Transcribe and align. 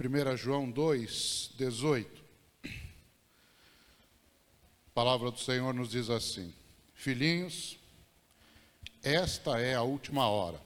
1 0.00 0.36
João 0.36 0.70
2, 0.70 1.54
18. 1.56 2.22
A 2.64 2.68
palavra 4.94 5.28
do 5.28 5.40
Senhor 5.40 5.74
nos 5.74 5.90
diz 5.90 6.08
assim: 6.08 6.54
Filhinhos, 6.94 7.76
esta 9.02 9.58
é 9.58 9.74
a 9.74 9.82
última 9.82 10.28
hora. 10.28 10.62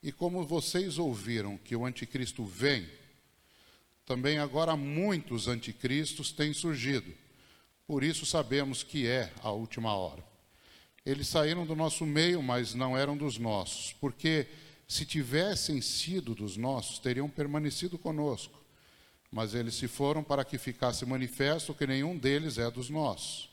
E 0.00 0.12
como 0.12 0.46
vocês 0.46 0.98
ouviram 0.98 1.58
que 1.58 1.74
o 1.74 1.84
anticristo 1.84 2.44
vem, 2.44 2.88
também 4.04 4.38
agora 4.38 4.76
muitos 4.76 5.48
anticristos 5.48 6.30
têm 6.30 6.52
surgido. 6.52 7.12
Por 7.88 8.04
isso 8.04 8.24
sabemos 8.24 8.84
que 8.84 9.08
é 9.08 9.32
a 9.42 9.50
última 9.50 9.92
hora. 9.92 10.24
Eles 11.04 11.26
saíram 11.26 11.66
do 11.66 11.74
nosso 11.74 12.06
meio, 12.06 12.40
mas 12.40 12.72
não 12.72 12.96
eram 12.96 13.16
dos 13.16 13.36
nossos, 13.36 13.94
porque 13.94 14.46
se 14.86 15.04
tivessem 15.04 15.80
sido 15.80 16.34
dos 16.34 16.56
nossos, 16.56 16.98
teriam 16.98 17.28
permanecido 17.28 17.98
conosco. 17.98 18.64
Mas 19.30 19.54
eles 19.54 19.74
se 19.74 19.88
foram 19.88 20.22
para 20.22 20.44
que 20.44 20.58
ficasse 20.58 21.04
manifesto 21.04 21.74
que 21.74 21.86
nenhum 21.86 22.16
deles 22.16 22.58
é 22.58 22.70
dos 22.70 22.88
nossos. 22.88 23.50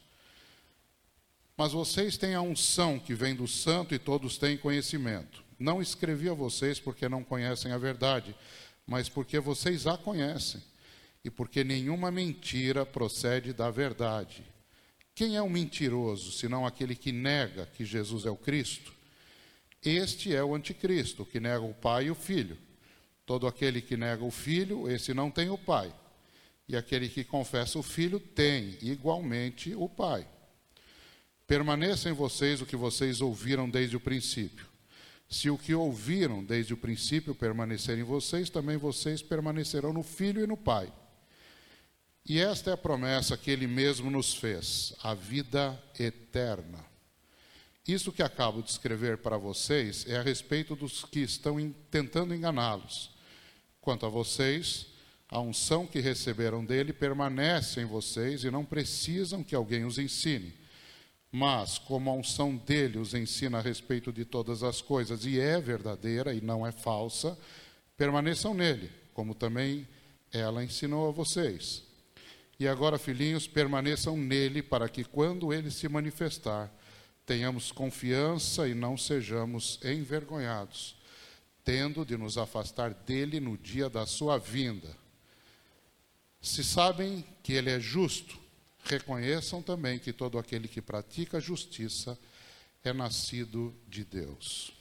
Mas 1.58 1.72
vocês 1.72 2.18
têm 2.18 2.36
a 2.36 2.41
unção 2.41 3.00
que 3.00 3.14
vem 3.14 3.36
do 3.36 3.48
santo 3.48 3.94
e 3.94 4.00
todos 4.00 4.38
têm 4.38 4.58
conhecimento. 4.58 5.44
Não 5.58 5.82
escrevi 5.82 6.30
a 6.30 6.34
vocês 6.34 6.80
porque 6.80 7.08
não 7.10 7.24
conhecem 7.24 7.72
a 7.72 7.77
verdade, 7.77 8.36
mas 8.86 9.10
porque 9.10 9.40
vocês 9.40 9.88
a 9.88 9.98
conhecem 9.98 10.62
e 11.24 11.30
porque 11.30 11.63
nenhuma 11.63 12.12
mentira 12.12 12.86
procede 12.86 13.54
da 13.54 13.72
verdade. 13.72 14.44
Quem 15.16 15.36
é 15.36 15.41
o 15.41 15.46
um 15.46 15.50
mentiroso, 15.50 16.32
senão 16.32 16.66
aquele 16.66 16.96
que 16.96 17.12
nega 17.12 17.68
que 17.68 17.86
Jesus 17.86 18.26
é 18.26 18.32
o 18.32 18.36
Cristo? 18.36 18.94
Este 19.84 20.34
é 20.34 20.44
o 20.44 20.55
anticristo, 20.55 21.26
que 21.26 21.40
nega 21.40 21.62
o 21.62 21.73
Pai 21.73 22.05
e 22.05 22.12
o 22.12 22.16
Filho. 22.16 22.58
Todo 23.26 23.48
aquele 23.48 23.82
que 23.82 23.98
nega 23.98 24.24
o 24.24 24.32
Filho, 24.32 24.90
esse 24.90 25.14
não 25.14 25.30
tem 25.30 25.50
o 25.50 25.58
Pai. 25.58 25.94
E 26.68 26.76
aquele 26.76 27.10
que 27.10 27.24
confessa 27.24 27.78
o 27.78 27.84
Filho 27.84 28.20
tem 28.20 28.77
igualmente 28.82 29.76
o 29.76 29.90
Pai. 29.90 30.27
Permaneça 31.46 32.10
em 32.10 32.13
vocês 32.13 32.62
o 32.62 32.66
que 32.66 32.76
vocês 32.76 33.20
ouviram 33.20 33.70
desde 33.70 33.98
o 33.98 33.99
princípio. 33.99 34.66
Se 35.30 35.49
o 35.49 35.57
que 35.57 35.74
ouviram 35.74 36.44
desde 36.44 36.74
o 36.74 36.77
princípio 36.77 37.35
permanecer 37.35 37.98
em 37.98 38.04
vocês, 38.04 38.50
também 38.50 38.77
vocês 38.77 39.22
permanecerão 39.22 39.91
no 39.91 40.04
Filho 40.04 40.44
e 40.44 40.48
no 40.48 40.55
Pai. 40.55 40.91
E 42.26 42.40
esta 42.40 42.70
é 42.70 42.74
a 42.74 42.77
promessa 42.77 43.35
que 43.35 43.52
ele 43.52 43.68
mesmo 43.68 44.10
nos 44.10 44.34
fez, 44.34 44.94
a 45.04 45.13
vida 45.13 45.82
eterna. 46.00 46.93
Isso 47.85 48.13
que 48.13 48.23
acabo 48.23 48.62
de 48.62 48.70
escrever 48.70 49.17
para 49.17 49.37
vocês 49.37 50.05
é 50.07 50.15
a 50.15 50.21
respeito 50.21 50.73
dos 50.73 51.03
que 51.03 51.20
estão 51.20 51.57
tentando 51.91 52.34
enganá-los. 52.34 53.12
Quanto 53.81 54.05
a 54.05 54.09
vocês, 54.09 54.87
a 55.27 55.41
unção 55.41 55.85
que 55.85 55.99
receberam 55.99 56.63
dele 56.63 56.93
permanece 56.93 57.81
em 57.81 57.85
vocês 57.85 58.45
e 58.45 58.51
não 58.51 58.63
precisam 58.63 59.43
que 59.43 59.54
alguém 59.54 59.84
os 59.84 59.98
ensine. 59.98 60.54
Mas, 61.29 61.77
como 61.77 62.09
a 62.09 62.13
unção 62.13 62.55
dele 62.55 62.99
os 62.99 63.13
ensina 63.13 63.57
a 63.57 63.61
respeito 63.61 64.13
de 64.13 64.23
todas 64.23 64.63
as 64.63 64.81
coisas 64.81 65.25
e 65.25 65.38
é 65.38 65.59
verdadeira 65.59 66.34
e 66.34 66.39
não 66.39 66.66
é 66.66 66.72
falsa, 66.72 67.38
permaneçam 67.97 68.53
nele, 68.53 68.89
como 69.13 69.35
também 69.35 69.85
ela 70.31 70.63
ensinou 70.63 71.09
a 71.09 71.11
vocês. 71.11 71.84
E 72.57 72.66
agora, 72.66 72.97
filhinhos, 72.97 73.45
permaneçam 73.45 74.16
nele 74.16 74.61
para 74.61 74.88
que, 74.88 75.03
quando 75.03 75.51
ele 75.51 75.69
se 75.69 75.89
manifestar, 75.89 76.72
tenhamos 77.25 77.72
confiança 77.72 78.68
e 78.68 78.74
não 78.74 78.97
sejamos 78.97 79.79
envergonhados, 79.84 80.96
tendo 81.63 82.06
de 82.06 82.18
nos 82.18 82.38
afastar 82.38 82.94
dele 82.94 83.40
no 83.40 83.57
dia 83.57 83.90
da 83.90 84.06
sua 84.06 84.38
vinda. 84.38 84.96
Se 86.41 86.63
sabem 86.63 87.25
que 87.41 87.53
ele 87.53 87.69
é 87.69 87.79
justo, 87.79 88.38
reconheçam 88.84 89.62
também 89.62 89.97
que 89.97 90.12
todo 90.12 90.38
aquele 90.38 90.68
que 90.68 90.81
pratica 90.81 91.40
justiça 91.40 92.19
é 92.84 92.91
nascido 92.91 93.73
de 93.88 94.03
Deus. 94.03 94.73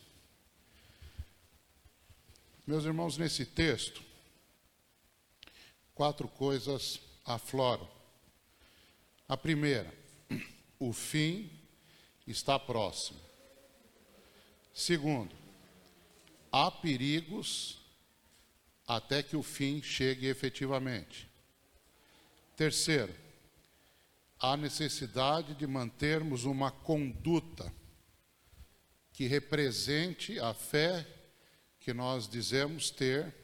Meus 2.66 2.84
irmãos, 2.84 3.16
nesse 3.16 3.44
texto, 3.44 4.02
quatro 5.94 6.26
coisas 6.26 7.00
afloram. 7.24 7.88
A 9.28 9.36
primeira, 9.36 9.92
o 10.80 10.92
fim 10.92 11.48
está 12.26 12.58
próximo. 12.58 13.20
Segundo, 14.72 15.34
há 16.50 16.70
perigos 16.70 17.78
até 18.86 19.22
que 19.22 19.36
o 19.36 19.42
fim 19.42 19.82
chegue 19.82 20.26
efetivamente. 20.26 21.28
Terceiro, 22.56 23.14
há 24.38 24.56
necessidade 24.56 25.54
de 25.54 25.66
mantermos 25.66 26.44
uma 26.44 26.70
conduta 26.70 27.72
que 29.12 29.26
represente 29.26 30.38
a 30.38 30.54
fé 30.54 31.06
que 31.80 31.92
nós 31.92 32.28
dizemos 32.28 32.90
ter 32.90 33.34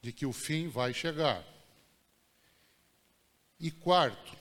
de 0.00 0.12
que 0.12 0.26
o 0.26 0.32
fim 0.32 0.68
vai 0.68 0.92
chegar. 0.92 1.46
E 3.58 3.70
quarto, 3.70 4.36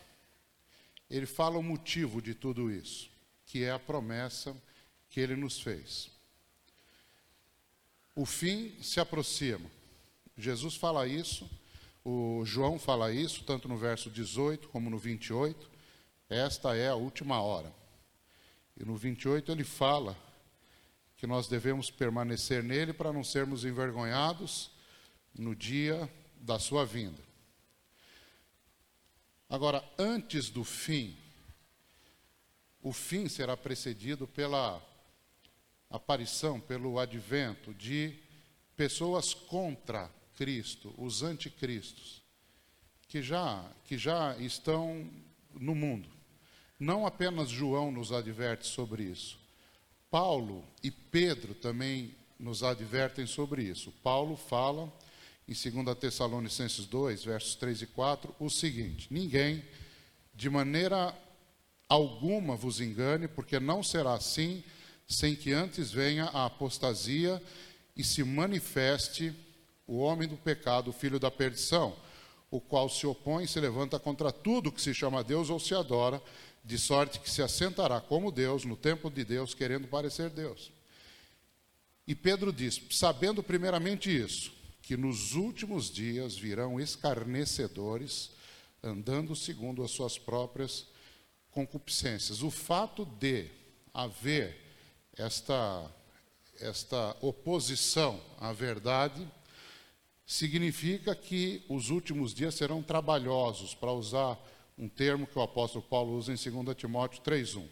ele 1.08 1.28
fala 1.28 1.60
o 1.60 1.64
motivo 1.64 2.22
de 2.22 2.34
tudo 2.34 2.72
isso, 2.72 3.11
que 3.52 3.66
é 3.66 3.72
a 3.72 3.78
promessa 3.78 4.56
que 5.10 5.20
ele 5.20 5.36
nos 5.36 5.60
fez. 5.60 6.10
O 8.16 8.26
fim 8.26 8.82
se 8.82 8.98
aproxima. 8.98 9.70
Jesus 10.38 10.78
fala 10.78 11.06
isso, 11.06 11.52
o 12.02 12.46
João 12.46 12.80
fala 12.80 13.12
isso, 13.12 13.44
tanto 13.44 13.68
no 13.68 13.76
verso 13.76 14.10
18 14.10 14.70
como 14.70 14.90
no 14.90 14.98
28. 14.98 15.70
Esta 16.30 16.78
é 16.78 16.88
a 16.88 16.96
última 16.96 17.42
hora. 17.42 17.76
E 18.80 18.86
no 18.86 18.96
28 18.96 19.52
ele 19.52 19.66
fala 19.66 20.18
que 21.18 21.28
nós 21.28 21.50
devemos 21.50 21.92
permanecer 21.92 22.64
nele 22.64 22.94
para 22.94 23.12
não 23.12 23.22
sermos 23.22 23.66
envergonhados 23.66 24.72
no 25.38 25.54
dia 25.54 26.10
da 26.38 26.58
sua 26.58 26.86
vinda. 26.86 27.22
Agora, 29.50 29.84
antes 30.00 30.50
do 30.50 30.64
fim, 30.64 31.18
o 32.82 32.92
fim 32.92 33.28
será 33.28 33.56
precedido 33.56 34.28
pela 34.28 34.82
aparição, 35.90 36.60
pelo 36.60 37.00
advento 37.00 37.74
de 37.74 38.16
pessoas 38.76 39.34
contra 39.34 40.10
Cristo, 40.36 40.94
os 40.98 41.22
anticristos, 41.22 42.22
que 43.08 43.22
já, 43.22 43.70
que 43.86 43.98
já 43.98 44.36
estão 44.38 45.08
no 45.54 45.76
mundo. 45.76 46.10
Não 46.80 47.06
apenas 47.06 47.50
João 47.50 47.92
nos 47.92 48.12
adverte 48.12 48.66
sobre 48.66 49.04
isso. 49.04 49.38
Paulo 50.10 50.64
e 50.82 50.90
Pedro 50.90 51.54
também 51.54 52.16
nos 52.40 52.64
advertem 52.64 53.28
sobre 53.28 53.64
isso. 53.64 53.92
Paulo 54.04 54.36
fala 54.36 54.92
em 55.48 55.54
2 55.54 55.98
Tessalonicenses 55.98 56.86
2, 56.86 57.24
versos 57.24 57.56
3 57.56 57.84
e 57.84 57.88
4, 57.88 58.34
o 58.40 58.50
seguinte: 58.50 59.08
Ninguém, 59.12 59.64
de 60.34 60.50
maneira 60.50 61.16
alguma, 61.92 62.56
vos 62.56 62.80
engane, 62.80 63.28
porque 63.28 63.60
não 63.60 63.84
será 63.84 64.14
assim, 64.14 64.64
sem 65.06 65.36
que 65.36 65.52
antes 65.52 65.92
venha 65.92 66.24
a 66.28 66.46
apostasia 66.46 67.44
e 67.98 68.02
se 68.02 68.24
manifeste 68.24 69.36
o 69.86 69.98
homem 69.98 70.26
do 70.26 70.38
pecado, 70.38 70.90
o 70.90 70.94
filho 70.94 71.20
da 71.20 71.30
perdição, 71.30 71.94
o 72.50 72.62
qual 72.62 72.88
se 72.88 73.06
opõe 73.06 73.44
e 73.44 73.48
se 73.48 73.60
levanta 73.60 74.00
contra 74.00 74.32
tudo 74.32 74.72
que 74.72 74.82
se 74.82 74.94
chama 74.94 75.22
Deus 75.22 75.50
ou 75.50 75.60
se 75.60 75.76
adora, 75.76 76.24
de 76.64 76.78
sorte 76.78 77.20
que 77.20 77.30
se 77.30 77.42
assentará 77.42 78.00
como 78.00 78.32
Deus 78.32 78.64
no 78.64 78.78
templo 78.78 79.12
de 79.12 79.26
Deus, 79.26 79.54
querendo 79.54 79.86
parecer 79.86 80.30
Deus. 80.30 80.72
E 82.08 82.16
Pedro 82.16 82.54
diz: 82.54 82.82
sabendo 82.90 83.44
primeiramente 83.44 84.10
isso, 84.16 84.54
que 84.82 84.96
nos 84.96 85.34
últimos 85.34 85.92
dias 85.92 86.38
virão 86.38 86.80
escarnecedores, 86.80 88.32
andando 88.82 89.36
segundo 89.36 89.84
as 89.84 89.92
suas 89.92 90.18
próprias 90.18 90.86
concupiscências. 91.52 92.42
O 92.42 92.50
fato 92.50 93.06
de 93.06 93.48
haver 93.94 94.58
esta, 95.18 95.90
esta 96.60 97.16
oposição 97.22 98.20
à 98.40 98.52
verdade 98.54 99.28
significa 100.26 101.14
que 101.14 101.64
os 101.68 101.90
últimos 101.90 102.34
dias 102.34 102.56
serão 102.56 102.82
trabalhosos, 102.82 103.76
para 103.76 103.92
usar 103.92 104.40
um 104.78 104.88
termo 104.88 105.28
que 105.28 105.38
o 105.38 105.42
apóstolo 105.42 105.84
Paulo 105.84 106.18
usa 106.18 106.32
em 106.32 106.36
2 106.36 106.76
Timóteo 106.76 107.22
3:1. 107.22 107.68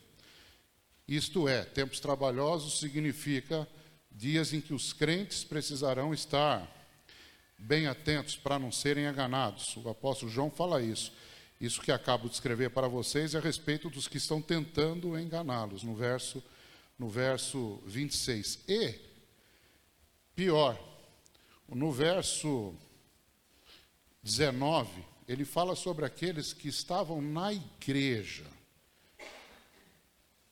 Isto 1.08 1.48
é, 1.48 1.64
tempos 1.64 2.00
trabalhosos 2.00 2.80
significa 2.80 3.68
dias 4.12 4.54
em 4.54 4.62
que 4.62 4.74
os 4.74 4.94
crentes 4.94 5.44
precisarão 5.44 6.14
estar 6.14 6.70
bem 7.58 7.88
atentos 7.88 8.36
para 8.36 8.60
não 8.60 8.72
serem 8.72 9.06
enganados. 9.06 9.76
O 9.78 9.90
apóstolo 9.90 10.32
João 10.32 10.52
fala 10.52 10.82
isso. 10.82 11.12
Isso 11.60 11.82
que 11.82 11.92
acabo 11.92 12.30
de 12.30 12.36
escrever 12.36 12.70
para 12.70 12.88
vocês 12.88 13.36
é 13.36 13.38
a 13.38 13.42
respeito 13.42 13.90
dos 13.90 14.08
que 14.08 14.18
estão 14.18 14.42
tentando 14.42 15.20
enganá-los, 15.20 15.84
no 15.84 15.94
verso, 15.94 16.42
no 16.98 17.10
verso 17.10 17.82
26. 17.86 18.60
E, 18.66 18.96
pior, 20.34 20.80
no 21.68 21.92
verso 21.92 22.74
19, 24.24 25.04
ele 25.28 25.44
fala 25.44 25.76
sobre 25.76 26.06
aqueles 26.06 26.54
que 26.54 26.70
estavam 26.70 27.22
na 27.22 27.52
igreja 27.52 28.46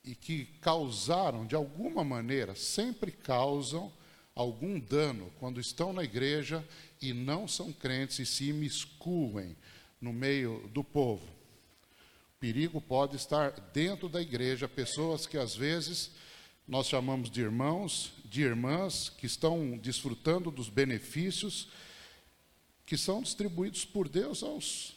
e 0.04 0.14
que 0.14 0.44
causaram, 0.60 1.46
de 1.46 1.54
alguma 1.54 2.04
maneira, 2.04 2.54
sempre 2.54 3.10
causam 3.10 3.90
algum 4.34 4.78
dano 4.78 5.32
quando 5.40 5.58
estão 5.58 5.92
na 5.92 6.04
igreja 6.04 6.62
e 7.00 7.14
não 7.14 7.48
são 7.48 7.72
crentes 7.72 8.18
e 8.18 8.26
se 8.26 8.50
imiscuem 8.50 9.56
no 10.00 10.12
meio 10.12 10.68
do 10.72 10.82
povo. 10.82 11.26
Perigo 12.40 12.80
pode 12.80 13.16
estar 13.16 13.50
dentro 13.72 14.08
da 14.08 14.20
igreja, 14.22 14.68
pessoas 14.68 15.26
que 15.26 15.36
às 15.36 15.56
vezes 15.56 16.12
nós 16.66 16.86
chamamos 16.86 17.30
de 17.30 17.40
irmãos, 17.40 18.12
de 18.24 18.42
irmãs, 18.42 19.08
que 19.08 19.26
estão 19.26 19.76
desfrutando 19.78 20.50
dos 20.50 20.68
benefícios 20.68 21.68
que 22.86 22.96
são 22.96 23.22
distribuídos 23.22 23.84
por 23.84 24.08
Deus 24.08 24.42
aos, 24.42 24.94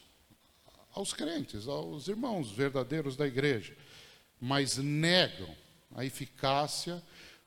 aos 0.93 1.13
crentes, 1.13 1.67
aos 1.67 2.07
irmãos 2.07 2.51
verdadeiros 2.51 3.15
da 3.15 3.27
igreja 3.27 3.75
mas 4.41 4.77
negam 4.77 5.55
a 5.93 6.03
eficácia 6.03 7.01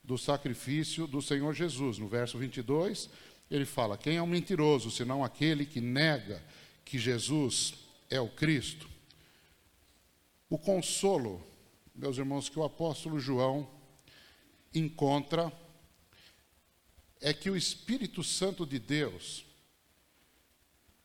do 0.04 0.16
sacrifício 0.16 1.08
do 1.08 1.20
Senhor 1.20 1.52
Jesus. 1.52 1.98
No 1.98 2.06
verso 2.06 2.38
22, 2.38 3.10
ele 3.50 3.64
fala: 3.64 3.98
Quem 3.98 4.16
é 4.16 4.22
um 4.22 4.28
mentiroso, 4.28 4.92
senão 4.92 5.24
aquele 5.24 5.66
que 5.66 5.80
nega 5.80 6.40
que 6.84 6.98
Jesus 6.98 7.74
é 8.10 8.20
o 8.20 8.28
Cristo? 8.28 8.88
O 10.48 10.58
consolo, 10.58 11.44
meus 11.94 12.18
irmãos, 12.18 12.48
que 12.48 12.58
o 12.58 12.64
apóstolo 12.64 13.18
João 13.18 13.68
encontra 14.74 15.52
é 17.20 17.32
que 17.32 17.48
o 17.48 17.56
Espírito 17.56 18.22
Santo 18.22 18.66
de 18.66 18.78
Deus 18.78 19.46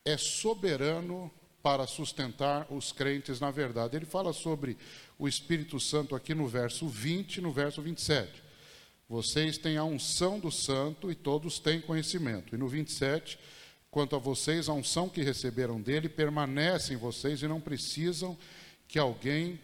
é 0.04 0.18
soberano 0.18 1.32
para 1.62 1.88
sustentar 1.88 2.68
os 2.72 2.92
crentes 2.92 3.40
na 3.40 3.52
verdade. 3.52 3.96
Ele 3.96 4.06
fala 4.06 4.34
sobre 4.34 4.78
o 5.18 5.28
Espírito 5.28 5.80
Santo 5.80 6.16
aqui 6.16 6.34
no 6.34 6.48
verso 6.48 6.88
20 6.88 7.38
e 7.38 7.42
no 7.42 7.52
verso 7.52 7.82
27. 7.82 8.44
Vocês 9.08 9.58
têm 9.58 9.78
a 9.78 9.84
unção 9.84 10.40
do 10.40 10.52
santo 10.52 11.12
e 11.12 11.16
todos 11.16 11.58
têm 11.60 11.82
conhecimento. 11.82 12.54
E 12.54 12.58
no 12.58 12.68
27, 12.68 13.40
quanto 13.92 14.16
a 14.16 14.20
vocês, 14.20 14.70
a 14.70 14.74
unção 14.74 15.10
que 15.10 15.22
receberam 15.22 15.82
dele 15.82 16.08
permanece 16.08 16.94
em 16.94 16.98
vocês 16.98 17.42
e 17.42 17.48
não 17.48 17.60
precisam 17.60 18.38
que 18.88 19.00
alguém 19.00 19.60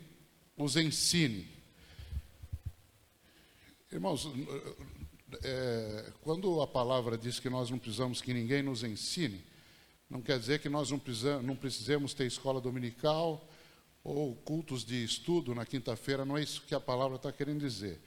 os 0.57 0.75
ensine. 0.75 1.48
Irmãos, 3.92 4.27
é, 5.44 6.12
quando 6.22 6.62
a 6.62 6.68
palavra 6.68 7.18
diz 7.18 7.39
que 7.39 7.50
nós 7.50 7.69
não 7.69 7.77
precisamos 7.77 8.22
que 8.22 8.33
ninguém 8.33 8.63
nos 8.63 8.83
ensine, 8.83 9.44
não 10.10 10.22
quer 10.22 10.39
dizer 10.39 10.60
que 10.60 10.69
nós 10.69 10.92
não, 10.92 11.00
precisamos, 11.00 11.45
não 11.45 11.56
precisemos 11.56 12.13
ter 12.13 12.25
escola 12.25 12.62
dominical, 12.62 13.48
ou 14.04 14.36
cultos 14.36 14.86
de 14.86 15.04
estudo 15.04 15.56
na 15.56 15.66
quinta-feira, 15.66 16.24
não 16.24 16.38
é 16.38 16.44
isso 16.44 16.62
que 16.62 16.75
a 16.75 16.80
palavra 16.80 17.16
está 17.16 17.31
querendo 17.31 17.60
dizer. 17.60 18.00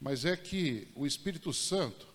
Mas 0.00 0.24
é 0.24 0.36
que 0.36 0.88
o 0.96 1.06
Espírito 1.06 1.52
Santo 1.52 2.08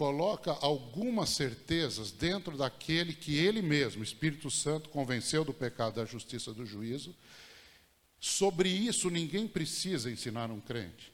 coloca 0.00 0.52
algumas 0.62 1.28
certezas 1.28 2.10
dentro 2.10 2.56
daquele 2.56 3.12
que 3.12 3.36
ele 3.36 3.60
mesmo, 3.60 4.02
Espírito 4.02 4.50
Santo, 4.50 4.88
convenceu 4.88 5.44
do 5.44 5.52
pecado, 5.52 5.96
da 5.96 6.06
justiça, 6.06 6.54
do 6.54 6.64
juízo. 6.64 7.14
Sobre 8.18 8.70
isso 8.70 9.10
ninguém 9.10 9.46
precisa 9.46 10.10
ensinar 10.10 10.50
um 10.50 10.58
crente. 10.58 11.12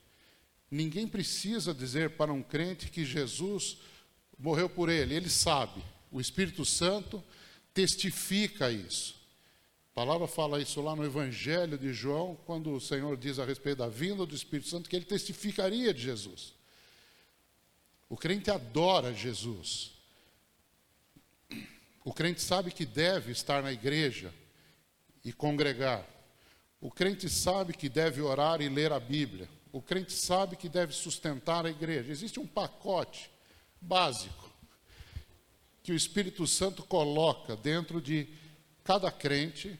Ninguém 0.70 1.08
precisa 1.08 1.74
dizer 1.74 2.10
para 2.10 2.32
um 2.32 2.44
crente 2.44 2.88
que 2.88 3.04
Jesus 3.04 3.78
morreu 4.38 4.68
por 4.68 4.88
ele, 4.88 5.16
ele 5.16 5.30
sabe. 5.30 5.82
O 6.08 6.20
Espírito 6.20 6.64
Santo 6.64 7.20
testifica 7.74 8.70
isso. 8.70 9.16
A 9.90 9.94
palavra 9.96 10.28
fala 10.28 10.62
isso 10.62 10.80
lá 10.80 10.94
no 10.94 11.04
Evangelho 11.04 11.76
de 11.76 11.92
João, 11.92 12.38
quando 12.46 12.72
o 12.72 12.80
Senhor 12.80 13.16
diz 13.16 13.40
a 13.40 13.44
respeito 13.44 13.78
da 13.78 13.88
vinda 13.88 14.24
do 14.24 14.34
Espírito 14.36 14.68
Santo, 14.68 14.88
que 14.88 14.94
ele 14.94 15.04
testificaria 15.04 15.92
de 15.92 16.02
Jesus. 16.02 16.54
O 18.08 18.16
crente 18.16 18.50
adora 18.50 19.12
Jesus. 19.12 19.92
O 22.04 22.12
crente 22.12 22.40
sabe 22.40 22.70
que 22.70 22.86
deve 22.86 23.32
estar 23.32 23.62
na 23.62 23.72
igreja 23.72 24.32
e 25.24 25.32
congregar. 25.32 26.06
O 26.80 26.90
crente 26.90 27.28
sabe 27.28 27.72
que 27.72 27.88
deve 27.88 28.20
orar 28.20 28.60
e 28.60 28.68
ler 28.68 28.92
a 28.92 29.00
Bíblia. 29.00 29.48
O 29.72 29.82
crente 29.82 30.12
sabe 30.12 30.54
que 30.54 30.68
deve 30.68 30.92
sustentar 30.92 31.66
a 31.66 31.70
igreja. 31.70 32.12
Existe 32.12 32.38
um 32.38 32.46
pacote 32.46 33.28
básico 33.80 34.50
que 35.82 35.92
o 35.92 35.96
Espírito 35.96 36.46
Santo 36.46 36.82
coloca 36.84 37.56
dentro 37.56 38.00
de 38.00 38.28
cada 38.82 39.10
crente 39.10 39.78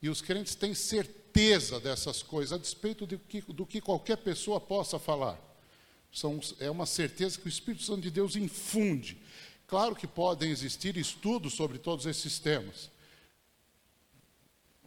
e 0.00 0.08
os 0.08 0.22
crentes 0.22 0.54
têm 0.54 0.74
certeza 0.74 1.80
dessas 1.80 2.22
coisas, 2.22 2.52
a 2.52 2.58
despeito 2.58 3.06
do 3.06 3.18
que, 3.18 3.40
do 3.42 3.66
que 3.66 3.80
qualquer 3.80 4.16
pessoa 4.18 4.60
possa 4.60 4.98
falar. 4.98 5.49
São, 6.12 6.40
é 6.58 6.70
uma 6.70 6.86
certeza 6.86 7.38
que 7.38 7.46
o 7.46 7.48
Espírito 7.48 7.84
Santo 7.84 8.00
de 8.00 8.10
Deus 8.10 8.36
infunde. 8.36 9.16
Claro 9.66 9.94
que 9.94 10.06
podem 10.06 10.50
existir 10.50 10.96
estudos 10.96 11.54
sobre 11.54 11.78
todos 11.78 12.06
esses 12.06 12.38
temas, 12.38 12.90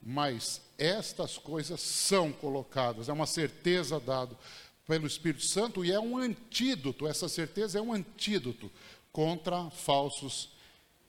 mas 0.02 0.62
estas 0.78 1.38
coisas 1.38 1.80
são 1.80 2.34
colocadas, 2.34 3.08
é 3.08 3.14
uma 3.14 3.26
certeza 3.26 4.00
dada 4.00 4.38
pelo 4.86 5.08
Espírito 5.08 5.46
Santo 5.46 5.86
e 5.86 5.92
é 5.92 6.00
um 6.00 6.18
antídoto, 6.18 7.08
essa 7.08 7.30
certeza 7.30 7.80
é 7.80 7.82
um 7.82 7.94
antídoto 7.94 8.70
contra 9.14 9.70
falsos 9.70 10.50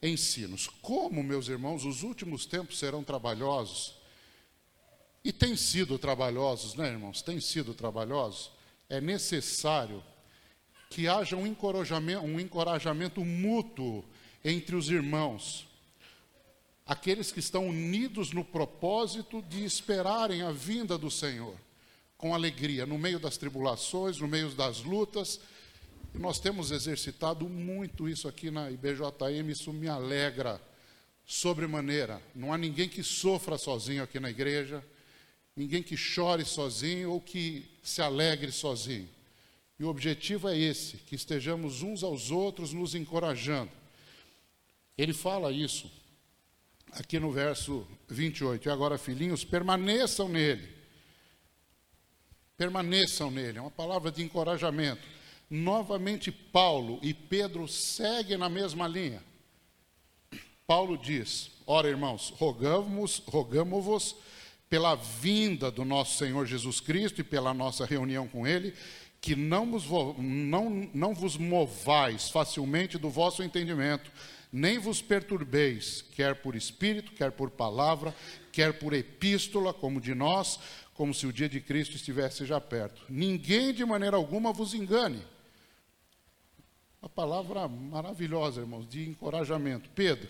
ensinos. 0.01 0.67
Como, 0.81 1.21
meus 1.21 1.49
irmãos, 1.49 1.83
os 1.83 2.03
últimos 2.03 2.45
tempos 2.45 2.79
serão 2.79 3.03
trabalhosos, 3.03 3.95
e 5.25 5.33
têm 5.33 5.57
sido 5.57 5.97
trabalhosos, 5.97 6.75
né, 6.75 6.87
irmãos? 6.89 7.23
Têm 7.23 7.41
sido 7.41 7.73
trabalhosos. 7.73 8.51
É 8.89 9.01
necessário 9.01 10.03
que 10.89 11.07
haja 11.07 11.35
um 11.35 11.45
encorajamento, 11.45 12.25
um 12.25 12.39
encorajamento 12.39 13.23
mútuo 13.23 14.05
entre 14.43 14.75
os 14.75 14.89
irmãos, 14.89 15.67
aqueles 16.85 17.31
que 17.31 17.39
estão 17.39 17.67
unidos 17.67 18.31
no 18.31 18.45
propósito 18.45 19.41
de 19.41 19.65
esperarem 19.65 20.43
a 20.43 20.51
vinda 20.51 20.97
do 20.97 21.09
Senhor, 21.09 21.55
com 22.17 22.33
alegria, 22.33 22.85
no 22.85 22.97
meio 22.97 23.19
das 23.19 23.37
tribulações, 23.37 24.19
no 24.19 24.27
meio 24.27 24.49
das 24.51 24.81
lutas, 24.83 25.39
nós 26.13 26.39
temos 26.39 26.71
exercitado 26.71 27.49
muito 27.49 28.07
isso 28.07 28.27
aqui 28.27 28.49
na 28.49 28.71
IBJM, 28.71 29.49
isso 29.49 29.73
me 29.73 29.87
alegra 29.87 30.61
sobremaneira. 31.25 32.21
Não 32.33 32.53
há 32.53 32.57
ninguém 32.57 32.87
que 32.87 33.03
sofra 33.03 33.57
sozinho 33.57 34.03
aqui 34.03 34.19
na 34.19 34.29
igreja, 34.29 34.83
ninguém 35.55 35.81
que 35.81 35.95
chore 35.95 36.43
sozinho 36.43 37.11
ou 37.11 37.21
que 37.21 37.65
se 37.81 38.01
alegre 38.01 38.51
sozinho. 38.51 39.09
E 39.79 39.83
o 39.83 39.89
objetivo 39.89 40.49
é 40.49 40.57
esse: 40.57 40.97
que 40.97 41.15
estejamos 41.15 41.81
uns 41.81 42.03
aos 42.03 42.31
outros 42.31 42.73
nos 42.73 42.95
encorajando. 42.95 43.71
Ele 44.97 45.13
fala 45.13 45.51
isso 45.51 45.91
aqui 46.91 47.19
no 47.19 47.31
verso 47.31 47.85
28. 48.07 48.67
E 48.67 48.71
agora, 48.71 48.97
filhinhos, 48.97 49.43
permaneçam 49.43 50.29
nele. 50.29 50.67
Permaneçam 52.57 53.29
nele. 53.29 53.57
É 53.57 53.61
uma 53.61 53.71
palavra 53.71 54.11
de 54.11 54.23
encorajamento. 54.23 55.01
Novamente, 55.49 56.31
Paulo 56.31 56.99
e 57.01 57.13
Pedro 57.13 57.67
seguem 57.67 58.37
na 58.37 58.49
mesma 58.49 58.87
linha. 58.87 59.21
Paulo 60.65 60.97
diz: 60.97 61.51
Ora, 61.67 61.89
irmãos, 61.89 62.33
rogamos-vos 62.37 63.21
rogamos 63.27 64.15
pela 64.75 64.93
vinda 64.95 65.71
do 65.71 65.85
nosso 65.85 66.17
Senhor 66.17 66.45
Jesus 66.45 66.81
Cristo 66.81 67.21
e 67.21 67.23
pela 67.23 67.53
nossa 67.53 67.85
reunião 67.85 68.27
com 68.27 68.45
Ele, 68.45 68.73
que 69.21 69.33
não 69.33 69.71
vos, 69.71 69.85
não, 70.17 70.89
não 70.93 71.13
vos 71.13 71.37
movais 71.37 72.29
facilmente 72.29 72.97
do 72.97 73.09
vosso 73.09 73.41
entendimento, 73.41 74.11
nem 74.51 74.77
vos 74.77 75.01
perturbeis, 75.01 76.03
quer 76.13 76.35
por 76.35 76.57
espírito, 76.57 77.13
quer 77.13 77.31
por 77.31 77.51
palavra, 77.51 78.13
quer 78.51 78.77
por 78.77 78.91
epístola, 78.91 79.73
como 79.73 80.01
de 80.01 80.13
nós, 80.13 80.59
como 80.93 81.13
se 81.13 81.25
o 81.25 81.31
dia 81.31 81.47
de 81.47 81.61
Cristo 81.61 81.95
estivesse 81.95 82.45
já 82.45 82.59
perto. 82.59 83.01
Ninguém 83.07 83.73
de 83.73 83.85
maneira 83.85 84.17
alguma 84.17 84.51
vos 84.51 84.73
engane 84.73 85.23
uma 87.01 87.07
palavra 87.07 87.65
maravilhosa, 87.69 88.59
irmãos, 88.59 88.89
de 88.89 89.07
encorajamento. 89.07 89.89
Pedro, 89.95 90.27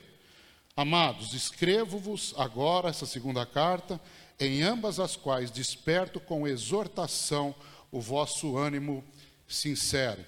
amados, 0.77 1.33
escrevo-vos 1.33 2.35
agora 2.37 2.89
essa 2.89 3.07
segunda 3.07 3.43
carta, 3.43 3.99
em 4.39 4.61
ambas 4.61 4.99
as 4.99 5.15
quais 5.15 5.51
desperto 5.51 6.19
com 6.19 6.47
exortação 6.47 7.55
o 7.91 8.01
vosso 8.01 8.57
ânimo 8.57 9.03
sincero. 9.47 10.25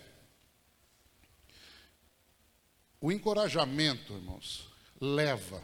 O 2.99 3.11
encorajamento, 3.11 4.13
irmãos, 4.13 4.67
leva 4.99 5.63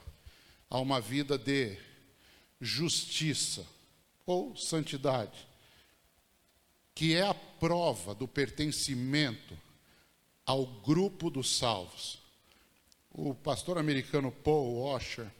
a 0.69 0.79
uma 0.79 0.99
vida 0.99 1.37
de 1.37 1.77
justiça 2.59 3.65
ou 4.25 4.55
santidade, 4.55 5.47
que 6.93 7.15
é 7.15 7.23
a 7.23 7.33
prova 7.33 8.13
do 8.13 8.27
pertencimento 8.27 9.57
ao 10.45 10.65
grupo 10.65 11.29
dos 11.29 11.57
salvos. 11.57 12.19
O 13.11 13.33
pastor 13.33 13.77
americano 13.77 14.31
Paul 14.31 14.83
Washer, 14.83 15.31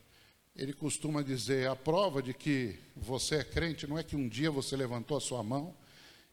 ele 0.55 0.73
costuma 0.73 1.21
dizer: 1.21 1.67
a 1.67 1.75
prova 1.75 2.21
de 2.21 2.33
que 2.33 2.77
você 2.95 3.35
é 3.35 3.43
crente 3.43 3.87
não 3.87 3.97
é 3.97 4.03
que 4.03 4.15
um 4.15 4.27
dia 4.27 4.51
você 4.51 4.75
levantou 4.75 5.17
a 5.17 5.21
sua 5.21 5.43
mão 5.43 5.75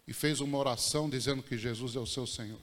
e 0.07 0.13
fez 0.13 0.41
uma 0.41 0.59
oração 0.59 1.09
dizendo 1.09 1.43
que 1.43 1.57
Jesus 1.57 1.97
é 1.97 1.99
o 1.99 2.07
seu 2.07 2.27
Senhor. 2.27 2.61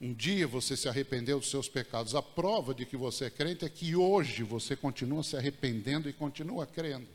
Um 0.00 0.14
dia 0.14 0.46
você 0.46 0.76
se 0.76 0.88
arrependeu 0.88 1.40
dos 1.40 1.50
seus 1.50 1.68
pecados. 1.68 2.14
A 2.14 2.22
prova 2.22 2.72
de 2.72 2.86
que 2.86 2.96
você 2.96 3.24
é 3.24 3.30
crente 3.30 3.64
é 3.64 3.68
que 3.68 3.96
hoje 3.96 4.44
você 4.44 4.76
continua 4.76 5.24
se 5.24 5.36
arrependendo 5.36 6.08
e 6.08 6.12
continua 6.12 6.66
crendo. 6.66 7.08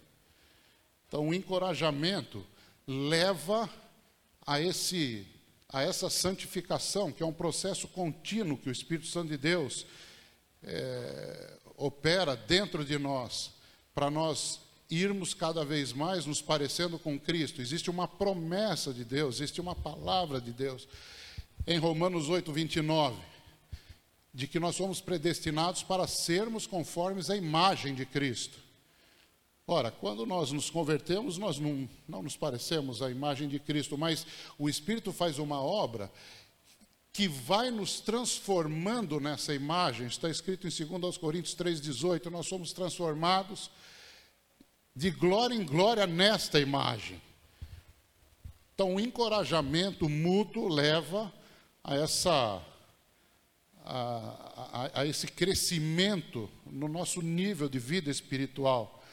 Então, 1.08 1.30
o 1.30 1.34
encorajamento 1.34 2.46
leva 2.86 3.70
a, 4.46 4.60
esse, 4.60 5.26
a 5.70 5.82
essa 5.82 6.10
santificação, 6.10 7.12
que 7.12 7.24
é 7.24 7.26
um 7.26 7.32
processo 7.32 7.88
contínuo 7.88 8.58
que 8.58 8.68
o 8.68 8.72
Espírito 8.72 9.08
Santo 9.08 9.30
de 9.30 9.38
Deus 9.38 9.86
é, 10.62 11.58
opera 11.78 12.36
dentro 12.36 12.84
de 12.84 12.98
nós, 12.98 13.52
para 13.94 14.10
nós 14.10 14.60
irmos 14.90 15.34
cada 15.34 15.66
vez 15.66 15.92
mais 15.94 16.26
nos 16.26 16.42
parecendo 16.42 17.00
com 17.00 17.20
Cristo. 17.20 17.62
Existe 17.62 17.90
uma 17.90 18.08
promessa 18.08 18.94
de 18.94 19.04
Deus, 19.04 19.36
existe 19.36 19.60
uma 19.60 19.76
palavra 19.76 20.40
de 20.40 20.52
Deus 20.52 20.88
em 21.66 21.78
Romanos 21.78 22.30
8, 22.30 22.52
29, 22.52 23.16
de 24.34 24.48
que 24.48 24.60
nós 24.60 24.76
somos 24.76 25.00
predestinados 25.00 25.84
para 25.84 26.08
sermos 26.08 26.68
conformes 26.68 27.30
à 27.30 27.36
imagem 27.36 27.96
de 27.96 28.06
Cristo. 28.06 28.60
Ora, 29.66 29.90
quando 29.90 30.26
nós 30.26 30.52
nos 30.52 30.70
convertemos, 30.70 31.38
nós 31.38 31.58
não, 31.58 31.88
não 32.08 32.22
nos 32.22 32.36
parecemos 32.36 33.02
à 33.02 33.10
imagem 33.10 33.48
de 33.48 33.60
Cristo, 33.60 33.98
mas 33.98 34.28
o 34.60 34.68
Espírito 34.68 35.14
faz 35.14 35.40
uma 35.40 35.62
obra 35.62 36.12
que 37.14 37.28
vai 37.28 37.70
nos 37.70 38.02
transformando 38.02 39.20
nessa 39.20 39.54
imagem. 39.54 40.08
Está 40.08 40.28
escrito 40.30 40.68
em 40.68 41.00
2 41.00 41.18
Coríntios 41.20 41.56
3,18: 41.56 42.32
nós 42.32 42.48
somos 42.48 42.74
transformados 42.74 43.70
de 44.96 45.12
glória 45.12 45.54
em 45.54 45.64
glória 45.64 46.08
nesta 46.08 46.60
imagem. 46.60 47.22
Então, 48.74 48.96
o 48.96 49.00
encorajamento 49.00 50.10
mútuo 50.10 50.68
leva 50.68 51.32
a, 51.84 51.96
essa, 51.96 52.60
a, 53.86 54.90
a, 54.96 55.02
a 55.02 55.06
esse 55.06 55.28
crescimento 55.28 56.50
no 56.66 56.88
nosso 56.88 57.22
nível 57.22 57.70
de 57.70 57.78
vida 57.78 58.10
espiritual. 58.10 59.04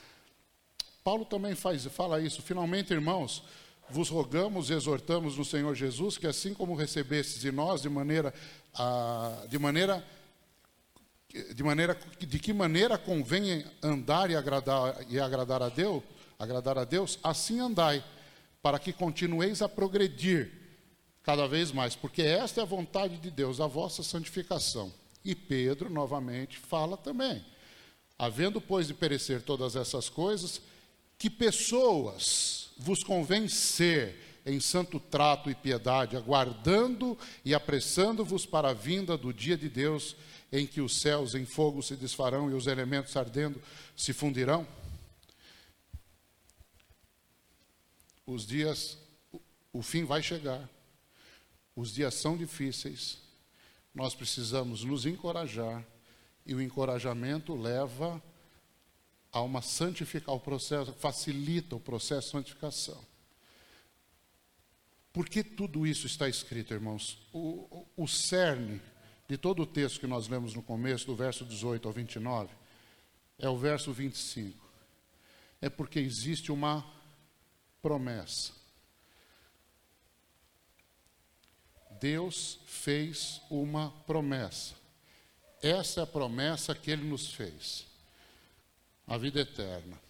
Paulo 1.05 1.27
também 1.27 1.55
faz, 1.55 1.85
fala 1.87 2.23
isso. 2.23 2.41
Finalmente, 2.41 2.95
irmãos, 2.95 3.43
vos 3.91 4.09
rogamos 4.09 4.71
e 4.71 4.75
exortamos 4.75 5.37
no 5.37 5.45
Senhor 5.45 5.75
Jesus 5.75 6.17
que 6.17 6.27
assim 6.27 6.55
como 6.55 6.75
recebestes 6.75 7.41
de 7.41 7.51
nós 7.51 7.83
de 7.83 7.89
maneira, 7.89 8.33
de 9.49 9.59
maneira 9.59 10.05
de 11.55 11.63
maneira 11.63 11.97
de 12.19 12.39
que 12.39 12.53
maneira 12.53 12.99
convém 12.99 13.65
andar 13.83 14.31
e 14.31 14.37
agradar 14.37 14.97
e 15.09 15.21
agradar 15.21 15.63
a 15.63 15.69
Deus, 15.69 16.03
agradar 16.39 16.79
a 16.79 16.85
Deus, 16.85 17.19
assim 17.23 17.61
andai, 17.61 18.05
para 18.63 18.79
que 18.79 18.93
continueis 18.93 19.63
a 19.63 19.69
progredir 19.69 20.51
cada 21.23 21.47
vez 21.47 21.71
mais, 21.71 21.95
porque 21.95 22.23
esta 22.23 22.61
é 22.61 22.63
a 22.63 22.67
vontade 22.67 23.19
de 23.19 23.31
Deus, 23.31 23.61
a 23.61 23.67
vossa 23.67 24.03
santificação. 24.03 24.93
E 25.25 25.35
Pedro, 25.35 25.91
novamente, 25.91 26.59
fala 26.59 26.97
também: 26.97 27.45
havendo, 28.19 28.61
pois, 28.61 28.87
de 28.87 28.95
perecer 28.95 29.43
todas 29.43 29.77
essas 29.77 30.09
coisas, 30.09 30.61
que 31.19 31.31
pessoas 31.31 32.70
vos 32.81 33.05
convém 33.05 33.47
ser 33.47 34.41
em 34.47 34.59
santo 34.59 34.99
trato 34.99 35.51
e 35.51 35.55
piedade, 35.55 36.17
aguardando 36.17 37.17
e 37.45 37.55
apressando-vos 37.55 38.47
para 38.47 38.71
a 38.71 38.75
vinda 38.75 39.17
do 39.17 39.35
dia 39.35 39.57
de 39.57 39.69
Deus, 39.69 40.17
em 40.51 40.67
que 40.67 40.81
os 40.81 41.01
céus 41.01 41.35
em 41.35 41.45
fogo 41.45 41.83
se 41.83 41.95
desfarão 41.95 42.51
e 42.51 42.55
os 42.55 42.67
elementos 42.67 43.15
ardendo 43.17 43.63
se 43.95 44.13
fundirão? 44.13 44.67
Os 48.27 48.47
dias, 48.47 48.97
o 49.73 49.83
fim 49.83 50.05
vai 50.05 50.23
chegar. 50.23 50.69
Os 51.77 51.93
dias 51.93 52.15
são 52.15 52.37
difíceis, 52.37 53.19
nós 53.95 54.15
precisamos 54.15 54.85
nos 54.85 55.07
encorajar, 55.07 55.87
e 56.45 56.55
o 56.55 56.61
encorajamento 56.61 57.55
leva 57.55 58.23
a 59.33 59.41
uma 59.41 59.63
santificar 59.63 60.35
o 60.35 60.41
processo, 60.41 60.93
facilita 60.95 61.77
o 61.77 61.81
processo 61.81 62.27
de 62.29 62.33
santificação. 62.33 63.05
Por 65.13 65.29
que 65.29 65.43
tudo 65.43 65.87
isso 65.87 66.07
está 66.07 66.29
escrito, 66.29 66.73
irmãos? 66.73 67.19
O, 67.33 67.87
o, 67.97 68.05
o 68.05 68.09
cerne 68.09 68.81
de 69.29 69.37
todo 69.37 69.63
o 69.63 69.67
texto 69.67 70.01
que 70.01 70.07
nós 70.07 70.29
lemos 70.29 70.55
no 70.55 70.63
começo, 70.63 71.07
do 71.07 71.15
verso 71.15 71.45
18 71.45 71.87
ao 71.87 71.95
29, 71.95 72.53
é 73.39 73.49
o 73.49 73.57
verso 73.57 73.93
25. 73.93 74.59
É 75.61 75.69
porque 75.69 75.99
existe 75.99 76.51
uma 76.51 76.85
promessa. 77.83 78.53
Deus 82.01 82.61
fez 82.67 83.43
uma 83.51 83.91
promessa. 84.07 84.75
Essa 85.63 86.01
é 86.01 86.03
a 86.03 86.07
promessa 86.07 86.75
que 86.75 86.91
ele 86.91 87.05
nos 87.05 87.33
fez. 87.33 87.90
A 89.11 89.19
vida 89.19 89.41
eterna. 89.41 90.01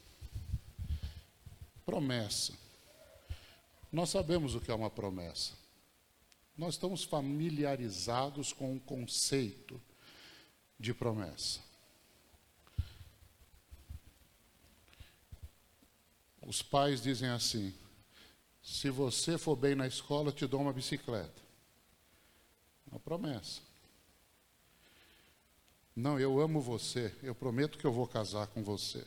Promessa. 1.87 2.53
Nós 3.91 4.11
sabemos 4.11 4.55
o 4.55 4.61
que 4.61 4.71
é 4.71 4.75
uma 4.75 4.91
promessa. 4.91 5.55
Nós 6.55 6.75
estamos 6.75 7.03
familiarizados 7.03 8.53
com 8.53 8.77
o 8.77 8.81
conceito 8.81 9.81
de 10.79 10.93
promessa. 10.93 11.61
Os 16.43 16.61
pais 16.61 17.01
dizem 17.01 17.31
assim: 17.31 17.73
se 18.63 18.91
você 18.91 19.39
for 19.39 19.57
bem 19.57 19.75
na 19.75 19.87
escola, 19.87 20.29
eu 20.29 20.35
te 20.35 20.47
dou 20.47 20.61
uma 20.61 20.75
bicicleta. 20.75 21.41
Uma 22.87 23.01
promessa. 23.01 23.63
Não, 26.01 26.19
eu 26.19 26.41
amo 26.41 26.63
você, 26.63 27.15
eu 27.23 27.35
prometo 27.35 27.77
que 27.77 27.85
eu 27.85 27.93
vou 27.93 28.07
casar 28.07 28.47
com 28.47 28.65
você. 28.65 29.07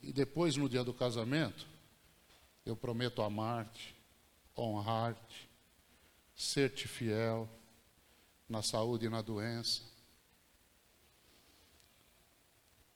E 0.00 0.12
depois, 0.12 0.56
no 0.56 0.68
dia 0.68 0.84
do 0.84 0.94
casamento, 0.94 1.66
eu 2.64 2.76
prometo 2.76 3.22
amar-te, 3.22 3.92
honrar-te, 4.56 5.48
ser-te 6.36 6.86
fiel 6.86 7.48
na 8.48 8.62
saúde 8.62 9.06
e 9.06 9.08
na 9.08 9.20
doença. 9.20 9.82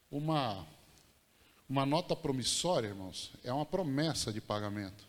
Uma, 0.08 0.64
uma 1.68 1.84
nota 1.84 2.14
promissória, 2.14 2.86
irmãos, 2.86 3.32
é 3.42 3.52
uma 3.52 3.66
promessa 3.66 4.32
de 4.32 4.40
pagamento. 4.40 5.04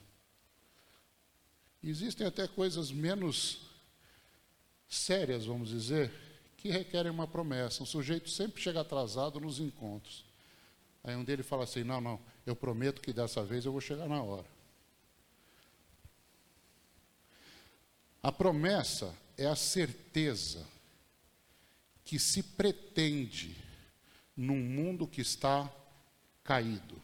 Existem 1.83 2.25
até 2.25 2.47
coisas 2.47 2.91
menos 2.91 3.59
sérias, 4.87 5.45
vamos 5.45 5.69
dizer, 5.69 6.26
que 6.57 6.69
requerem 6.69 7.11
uma 7.11 7.27
promessa. 7.27 7.83
Um 7.83 7.85
sujeito 7.85 8.29
sempre 8.29 8.61
chega 8.61 8.81
atrasado 8.81 9.39
nos 9.39 9.59
encontros. 9.59 10.25
Aí 11.03 11.15
um 11.15 11.23
dele 11.23 11.43
fala 11.43 11.63
assim: 11.63 11.83
Não, 11.83 12.01
não, 12.01 12.19
eu 12.45 12.55
prometo 12.55 13.01
que 13.01 13.13
dessa 13.13 13.43
vez 13.43 13.65
eu 13.65 13.71
vou 13.71 13.79
chegar 13.79 14.07
na 14.07 14.21
hora. 14.21 14.47
A 18.21 18.31
promessa 18.31 19.15
é 19.37 19.45
a 19.45 19.55
certeza 19.55 20.65
que 22.03 22.19
se 22.19 22.41
pretende 22.41 23.55
num 24.35 24.57
mundo 24.57 25.07
que 25.07 25.21
está 25.21 25.71
caído. 26.43 27.01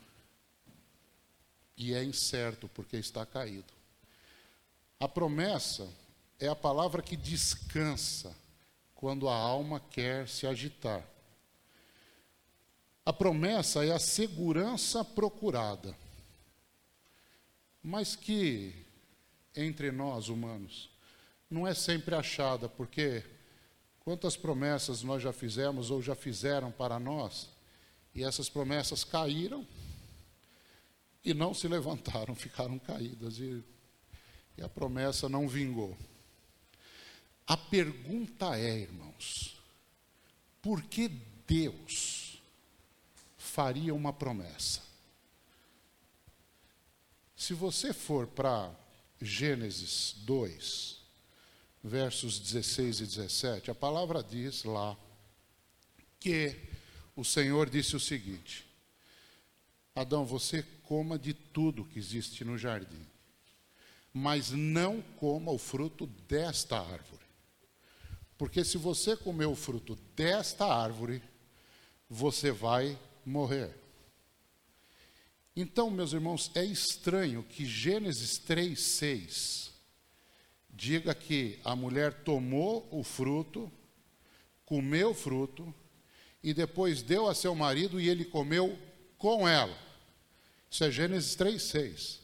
E 1.78 1.94
é 1.94 2.04
incerto 2.04 2.68
porque 2.70 2.98
está 2.98 3.26
caído. 3.26 3.72
A 5.00 5.08
promessa 5.08 5.88
é 6.40 6.48
a 6.48 6.56
palavra 6.56 7.02
que 7.02 7.16
descansa 7.16 8.36
quando 9.04 9.28
a 9.28 9.36
alma 9.36 9.82
quer 9.82 10.30
se 10.30 10.48
agitar. 10.48 11.06
A 13.06 13.12
promessa 13.12 13.86
é 13.86 13.92
a 13.92 14.00
segurança 14.00 15.04
procurada, 15.04 15.94
mas 17.84 18.16
que, 18.16 18.74
entre 19.54 19.92
nós 19.92 20.30
humanos, 20.30 20.90
não 21.50 21.68
é 21.68 21.74
sempre 21.74 22.16
achada, 22.16 22.70
porque 22.70 23.26
quantas 24.00 24.38
promessas 24.38 25.04
nós 25.04 25.22
já 25.22 25.34
fizemos 25.34 25.92
ou 25.92 26.02
já 26.02 26.16
fizeram 26.16 26.72
para 26.72 26.98
nós, 26.98 27.50
e 28.16 28.24
essas 28.24 28.48
promessas 28.48 29.04
caíram 29.04 29.68
e 31.26 31.34
não 31.34 31.54
se 31.54 31.68
levantaram, 31.68 32.34
ficaram 32.40 32.80
caídas. 32.80 33.38
E 33.38 33.62
e 34.58 34.62
a 34.62 34.70
promessa 34.70 35.28
não 35.28 35.48
vingou. 35.48 35.98
A 37.46 37.58
pergunta 37.58 38.58
é, 38.58 38.80
irmãos, 38.80 39.58
por 40.62 40.82
que 40.84 41.10
Deus 41.46 42.42
faria 43.38 43.94
uma 43.94 44.14
promessa? 44.14 44.82
Se 47.36 47.54
você 47.54 47.94
for 47.94 48.28
para 48.28 48.74
Gênesis 49.22 50.16
2, 50.20 50.98
versos 51.84 52.40
16 52.40 53.02
e 53.02 53.06
17, 53.06 53.72
a 53.72 53.76
palavra 53.76 54.24
diz 54.24 54.64
lá 54.64 54.98
que 56.20 56.56
o 57.16 57.26
Senhor 57.26 57.70
disse 57.70 57.96
o 57.98 58.00
seguinte: 58.00 58.66
Adão, 59.94 60.26
você 60.26 60.64
coma 60.84 61.20
de 61.20 61.34
tudo 61.34 61.84
que 61.84 62.00
existe 62.00 62.46
no 62.46 62.58
jardim, 62.58 63.06
mas 64.14 64.52
não 64.52 65.02
coma 65.18 65.52
o 65.52 65.58
fruto 65.58 66.08
desta 66.08 66.80
árvore. 66.80 67.13
Porque 68.38 68.64
se 68.64 68.78
você 68.78 69.16
comer 69.16 69.46
o 69.46 69.56
fruto 69.56 69.96
desta 70.16 70.66
árvore, 70.66 71.22
você 72.10 72.52
vai 72.52 72.98
morrer. 73.26 73.76
Então, 75.56 75.90
meus 75.90 76.14
irmãos, 76.14 76.52
é 76.56 76.66
estranho 76.66 77.44
que 77.44 77.66
Gênesis 77.66 78.38
3, 78.40 78.80
6 78.80 79.74
diga 80.70 81.14
que 81.14 81.60
a 81.64 81.76
mulher 81.76 82.24
tomou 82.24 82.88
o 82.92 83.04
fruto, 83.04 83.72
comeu 84.66 85.12
o 85.12 85.14
fruto, 85.14 85.74
e 86.44 86.54
depois 86.54 87.02
deu 87.02 87.28
a 87.28 87.36
seu 87.36 87.54
marido 87.54 88.02
e 88.02 88.10
ele 88.10 88.26
comeu 88.26 88.78
com 89.18 89.48
ela. 89.48 89.78
Isso 90.70 90.84
é 90.84 90.92
Gênesis 90.92 91.36
3, 91.36 91.62
6. 91.62 92.20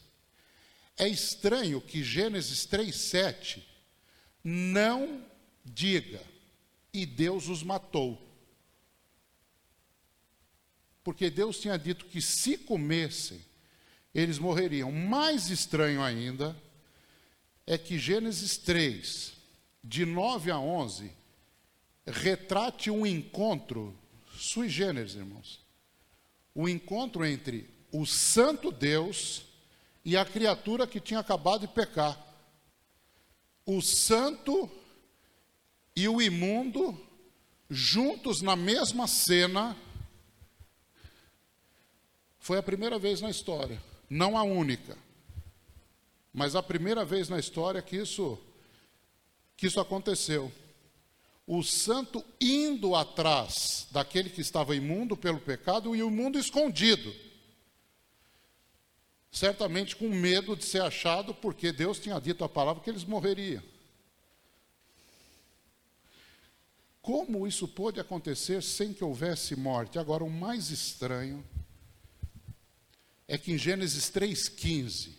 É 0.97 1.07
estranho 1.07 1.79
que 1.79 2.03
Gênesis 2.03 2.65
3, 2.65 2.93
7 2.93 3.65
não 4.43 5.23
diga, 5.63 6.21
e 6.93 7.05
Deus 7.05 7.47
os 7.47 7.63
matou. 7.63 8.21
Porque 11.03 11.29
Deus 11.29 11.59
tinha 11.59 11.77
dito 11.77 12.05
que 12.05 12.21
se 12.21 12.57
comessem, 12.57 13.43
eles 14.13 14.37
morreriam. 14.39 14.91
Mais 14.91 15.49
estranho 15.49 16.01
ainda 16.01 16.55
é 17.65 17.77
que 17.77 17.97
Gênesis 17.97 18.57
3, 18.57 19.33
de 19.83 20.05
9 20.05 20.51
a 20.51 20.59
11, 20.59 21.11
retrate 22.05 22.89
um 22.89 23.05
encontro 23.05 23.97
sui 24.39 24.69
generis, 24.69 25.15
irmãos. 25.15 25.59
O 26.55 26.67
encontro 26.67 27.25
entre 27.25 27.69
o 27.91 28.05
santo 28.05 28.71
Deus 28.71 29.43
e 30.03 30.15
a 30.15 30.25
criatura 30.25 30.87
que 30.87 30.99
tinha 30.99 31.19
acabado 31.19 31.61
de 31.61 31.67
pecar. 31.67 32.17
O 33.65 33.81
santo 33.81 34.69
e 35.95 36.07
o 36.07 36.21
imundo 36.21 36.99
juntos 37.69 38.41
na 38.41 38.55
mesma 38.55 39.07
cena. 39.07 39.77
Foi 42.39 42.57
a 42.57 42.63
primeira 42.63 42.97
vez 42.97 43.21
na 43.21 43.29
história, 43.29 43.81
não 44.09 44.37
a 44.37 44.43
única, 44.43 44.97
mas 46.33 46.55
a 46.55 46.63
primeira 46.63 47.05
vez 47.05 47.29
na 47.29 47.37
história 47.37 47.81
que 47.81 47.97
isso 47.97 48.39
que 49.55 49.67
isso 49.67 49.79
aconteceu. 49.79 50.49
O 51.45 51.61
santo 51.63 52.23
indo 52.39 52.95
atrás 52.95 53.87
daquele 53.91 54.29
que 54.29 54.39
estava 54.39 54.75
imundo 54.75 55.17
pelo 55.17 55.39
pecado 55.39 55.93
e 55.93 56.01
o 56.01 56.07
imundo 56.07 56.39
escondido. 56.39 57.13
Certamente 59.29 59.95
com 59.95 60.07
medo 60.07 60.55
de 60.55 60.63
ser 60.63 60.81
achado, 60.81 61.33
porque 61.33 61.73
Deus 61.73 61.99
tinha 61.99 62.19
dito 62.19 62.43
a 62.43 62.49
palavra 62.49 62.81
que 62.81 62.89
eles 62.89 63.03
morreriam. 63.03 63.61
Como 67.09 67.47
isso 67.47 67.67
pôde 67.67 67.99
acontecer 67.99 68.61
sem 68.61 68.93
que 68.93 69.03
houvesse 69.03 69.55
morte? 69.55 69.97
Agora, 69.97 70.23
o 70.23 70.29
mais 70.29 70.69
estranho 70.69 71.43
é 73.27 73.35
que 73.35 73.51
em 73.51 73.57
Gênesis 73.57 74.11
3,15, 74.11 75.15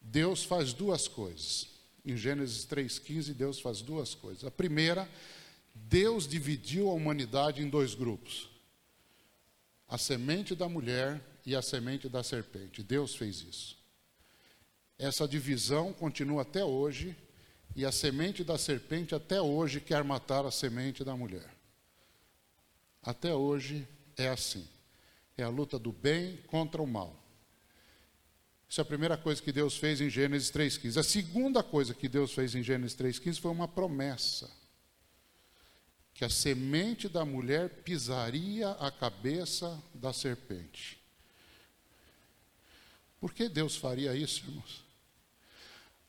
Deus 0.00 0.44
faz 0.44 0.72
duas 0.72 1.08
coisas. 1.08 1.66
Em 2.04 2.16
Gênesis 2.16 2.64
3,15, 2.64 3.34
Deus 3.34 3.58
faz 3.58 3.82
duas 3.82 4.14
coisas. 4.14 4.44
A 4.44 4.50
primeira, 4.52 5.10
Deus 5.74 6.28
dividiu 6.28 6.90
a 6.90 6.94
humanidade 6.94 7.60
em 7.60 7.68
dois 7.68 7.96
grupos: 7.96 8.48
a 9.88 9.98
semente 9.98 10.54
da 10.54 10.68
mulher 10.68 11.20
e 11.44 11.56
a 11.56 11.60
semente 11.60 12.08
da 12.08 12.22
serpente. 12.22 12.84
Deus 12.84 13.16
fez 13.16 13.40
isso. 13.40 13.76
Essa 14.96 15.26
divisão 15.26 15.92
continua 15.92 16.42
até 16.42 16.64
hoje 16.64 17.16
e 17.74 17.84
a 17.84 17.92
semente 17.92 18.44
da 18.44 18.56
serpente 18.56 19.14
até 19.14 19.40
hoje 19.40 19.80
quer 19.80 20.04
matar 20.04 20.46
a 20.46 20.50
semente 20.50 21.04
da 21.04 21.16
mulher. 21.16 21.50
Até 23.02 23.34
hoje 23.34 23.86
é 24.16 24.28
assim. 24.28 24.66
É 25.36 25.42
a 25.42 25.48
luta 25.48 25.78
do 25.78 25.92
bem 25.92 26.38
contra 26.46 26.82
o 26.82 26.86
mal. 26.86 27.22
Isso 28.68 28.80
é 28.80 28.82
a 28.82 28.86
primeira 28.86 29.16
coisa 29.16 29.40
que 29.40 29.52
Deus 29.52 29.76
fez 29.76 30.00
em 30.00 30.10
Gênesis 30.10 30.50
3,15. 30.50 30.98
A 30.98 31.02
segunda 31.02 31.62
coisa 31.62 31.94
que 31.94 32.08
Deus 32.08 32.32
fez 32.32 32.54
em 32.54 32.62
Gênesis 32.62 32.96
3,15 32.96 33.40
foi 33.40 33.50
uma 33.50 33.68
promessa: 33.68 34.50
que 36.12 36.24
a 36.24 36.30
semente 36.30 37.08
da 37.08 37.24
mulher 37.24 37.68
pisaria 37.84 38.70
a 38.70 38.90
cabeça 38.90 39.78
da 39.94 40.12
serpente. 40.12 40.98
Por 43.20 43.32
que 43.32 43.48
Deus 43.48 43.76
faria 43.76 44.14
isso, 44.16 44.44
irmãos? 44.46 44.85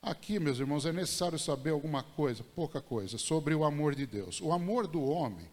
Aqui, 0.02 0.40
meus 0.40 0.60
irmãos, 0.60 0.86
é 0.86 0.94
necessário 0.94 1.40
saber 1.40 1.72
alguma 1.72 2.04
coisa, 2.04 2.44
pouca 2.44 2.82
coisa, 2.82 3.18
sobre 3.18 3.54
o 3.56 3.64
amor 3.64 3.96
de 3.96 4.06
Deus. 4.06 4.40
O 4.42 4.52
amor 4.52 4.88
do 4.88 5.04
homem, 5.04 5.50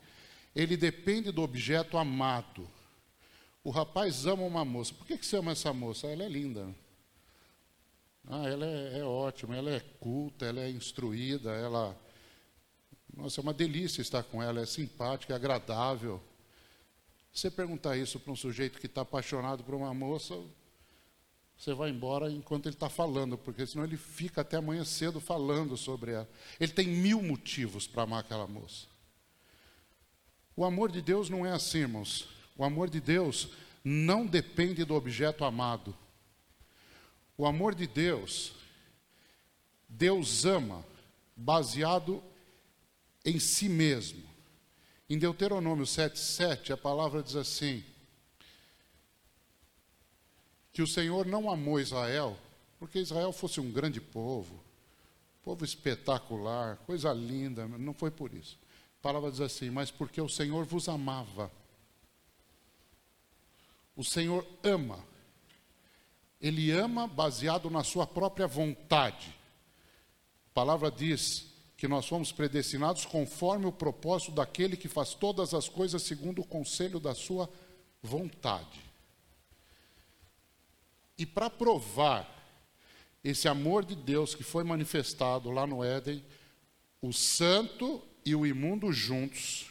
ele 0.55 0.77
depende 0.77 1.31
do 1.33 1.43
objeto 1.43 1.97
amado. 1.97 2.69
O 3.63 3.71
rapaz 3.71 4.27
ama 4.27 4.43
uma 4.43 4.65
moça. 4.65 4.93
Por 4.95 5.07
que, 5.07 5.17
que 5.17 5.25
você 5.25 5.39
ama 5.39 5.53
essa 5.53 5.73
moça? 5.73 6.07
Ela 6.07 6.25
é 6.25 6.29
linda. 6.29 6.75
Ah, 8.27 8.47
ela 8.47 8.67
é, 8.67 9.01
é 9.01 9.05
ótima, 9.05 9.57
ela 9.57 9.71
é 9.71 9.81
culta, 9.81 10.47
ela 10.47 10.61
é 10.61 10.71
instruída, 10.71 11.51
ela. 11.53 11.97
Nossa, 13.15 13.41
é 13.41 13.43
uma 13.43 13.55
delícia 13.55 14.03
estar 14.03 14.23
com 14.23 14.43
ela, 14.43 14.61
é 14.61 14.67
simpática, 14.67 15.33
é 15.33 15.37
agradável. 15.37 16.23
Você 17.33 17.51
perguntar 17.51 17.97
isso 17.97 18.21
para 18.21 18.33
um 18.33 18.37
sujeito 18.37 18.79
que 18.79 18.87
está 18.87 19.03
apaixonado 19.03 19.65
por 19.65 19.75
uma 19.75 19.93
moça, 19.93 20.41
você 21.57 21.73
vai 21.73 21.91
embora 21.91 22.31
enquanto 22.31 22.67
ele 22.67 22.75
está 22.75 22.89
falando, 22.89 23.39
porque 23.39 23.67
senão 23.67 23.85
ele 23.85 23.97
fica 23.97 24.41
até 24.41 24.57
amanhã 24.57 24.85
cedo 24.85 25.21
falando 25.21 25.77
sobre 25.77 26.13
ela. 26.13 26.29
Ele 26.59 26.73
tem 26.73 26.87
mil 26.87 27.23
motivos 27.23 27.87
para 27.87 28.03
amar 28.03 28.21
aquela 28.21 28.47
moça. 28.47 28.87
O 30.57 30.65
amor 30.65 30.91
de 30.91 31.01
Deus 31.01 31.29
não 31.31 31.45
é 31.45 31.53
assim, 31.53 31.79
irmãos. 31.79 32.29
O 32.57 32.65
amor 32.65 32.89
de 32.89 33.01
Deus 33.01 33.49
não 33.83 34.27
depende 34.27 34.85
do 34.85 34.95
objeto 34.95 35.45
amado. 35.45 35.95
O 37.37 37.47
amor 37.47 37.75
de 37.75 37.87
Deus, 37.87 38.53
Deus 39.89 40.45
ama 40.45 40.85
baseado 41.37 42.23
em 43.25 43.39
si 43.39 43.69
mesmo. 43.69 44.23
Em 45.09 45.19
Deuteronômio 45.19 45.85
7,7, 45.85 46.71
a 46.71 46.77
palavra 46.77 47.23
diz 47.23 47.37
assim: 47.37 47.85
que 50.75 50.83
o 50.83 50.87
Senhor 50.87 51.25
não 51.25 51.49
amou 51.49 51.81
Israel 51.81 52.37
porque 52.85 52.99
Israel 52.99 53.33
fosse 53.33 53.61
um 53.61 53.71
grande 53.71 53.99
povo, 53.99 54.63
povo 55.43 55.65
espetacular, 55.65 56.77
coisa 56.85 57.15
linda, 57.15 57.67
não 57.67 57.95
foi 57.95 58.11
por 58.11 58.35
isso. 58.35 58.59
A 58.99 59.03
palavra 59.03 59.31
diz 59.31 59.41
assim, 59.41 59.71
mas 59.71 59.91
porque 59.91 60.21
o 60.21 60.29
Senhor 60.29 60.67
vos 60.67 60.87
amava. 60.87 61.51
O 63.97 64.05
Senhor 64.05 64.47
ama. 64.63 64.99
Ele 66.39 66.71
ama 66.73 67.07
baseado 67.07 67.71
na 67.71 67.83
sua 67.83 68.07
própria 68.07 68.47
vontade. 68.47 69.35
A 70.51 70.53
palavra 70.53 70.91
diz 70.91 71.47
que 71.79 71.89
nós 71.89 72.07
fomos 72.07 72.33
predestinados 72.33 73.07
conforme 73.07 73.65
o 73.65 73.73
propósito 73.73 74.33
daquele 74.33 74.77
que 74.77 74.89
faz 74.89 75.15
todas 75.15 75.55
as 75.55 75.71
coisas 75.71 76.03
segundo 76.03 76.43
o 76.43 76.47
conselho 76.47 77.01
da 77.01 77.15
sua 77.15 77.49
vontade. 78.03 78.84
E 81.17 81.25
para 81.25 81.49
provar 81.49 82.31
esse 83.23 83.49
amor 83.49 83.85
de 83.85 83.95
Deus 83.95 84.35
que 84.35 84.43
foi 84.43 84.65
manifestado 84.65 85.51
lá 85.51 85.67
no 85.67 85.83
Éden, 85.83 86.25
o 87.01 87.13
santo 87.13 88.03
e 88.25 88.35
o 88.35 88.47
imundo 88.47 88.93
juntos, 88.93 89.71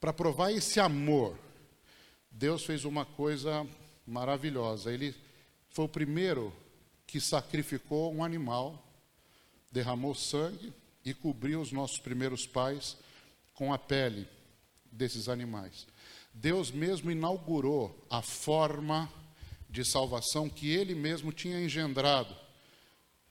para 0.00 0.12
provar 0.12 0.52
esse 0.52 0.78
amor, 0.80 1.38
Deus 2.30 2.64
fez 2.64 2.84
uma 2.84 3.04
coisa 3.04 3.66
maravilhosa. 4.06 4.92
Ele 4.92 5.14
foi 5.70 5.86
o 5.86 5.88
primeiro 5.88 6.54
que 7.06 7.20
sacrificou 7.20 8.12
um 8.12 8.22
animal, 8.22 8.82
derramou 9.70 10.14
sangue 10.14 10.72
e 11.04 11.14
cobriu 11.14 11.60
os 11.60 11.72
nossos 11.72 11.98
primeiros 11.98 12.46
pais 12.46 12.96
com 13.54 13.72
a 13.72 13.78
pele 13.78 14.28
desses 14.90 15.28
animais. 15.28 15.86
Deus 16.32 16.70
mesmo 16.70 17.10
inaugurou 17.10 17.96
a 18.10 18.20
forma 18.20 19.10
de 19.74 19.84
salvação 19.84 20.48
que 20.48 20.70
ele 20.70 20.94
mesmo 20.94 21.32
tinha 21.32 21.60
engendrado 21.60 22.32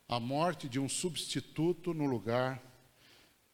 a 0.10 0.20
morte 0.20 0.68
de 0.68 0.78
um 0.78 0.90
substituto 0.90 1.94
no 1.94 2.06
lugar 2.06 2.62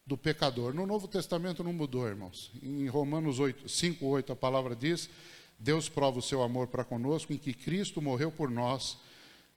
do 0.04 0.18
pecador. 0.18 0.74
No 0.74 0.84
Novo 0.84 1.06
Testamento 1.06 1.62
não 1.62 1.72
mudou, 1.72 2.08
irmãos. 2.08 2.50
Em 2.60 2.88
Romanos 2.88 3.38
8, 3.38 3.68
5, 3.68 4.04
8, 4.04 4.32
a 4.32 4.36
palavra 4.36 4.74
diz: 4.74 5.08
Deus 5.56 5.88
prova 5.88 6.18
o 6.18 6.22
seu 6.22 6.42
amor 6.42 6.66
para 6.66 6.82
conosco 6.82 7.32
em 7.32 7.38
que 7.38 7.54
Cristo 7.54 8.02
morreu 8.02 8.32
por 8.32 8.50
nós, 8.50 8.98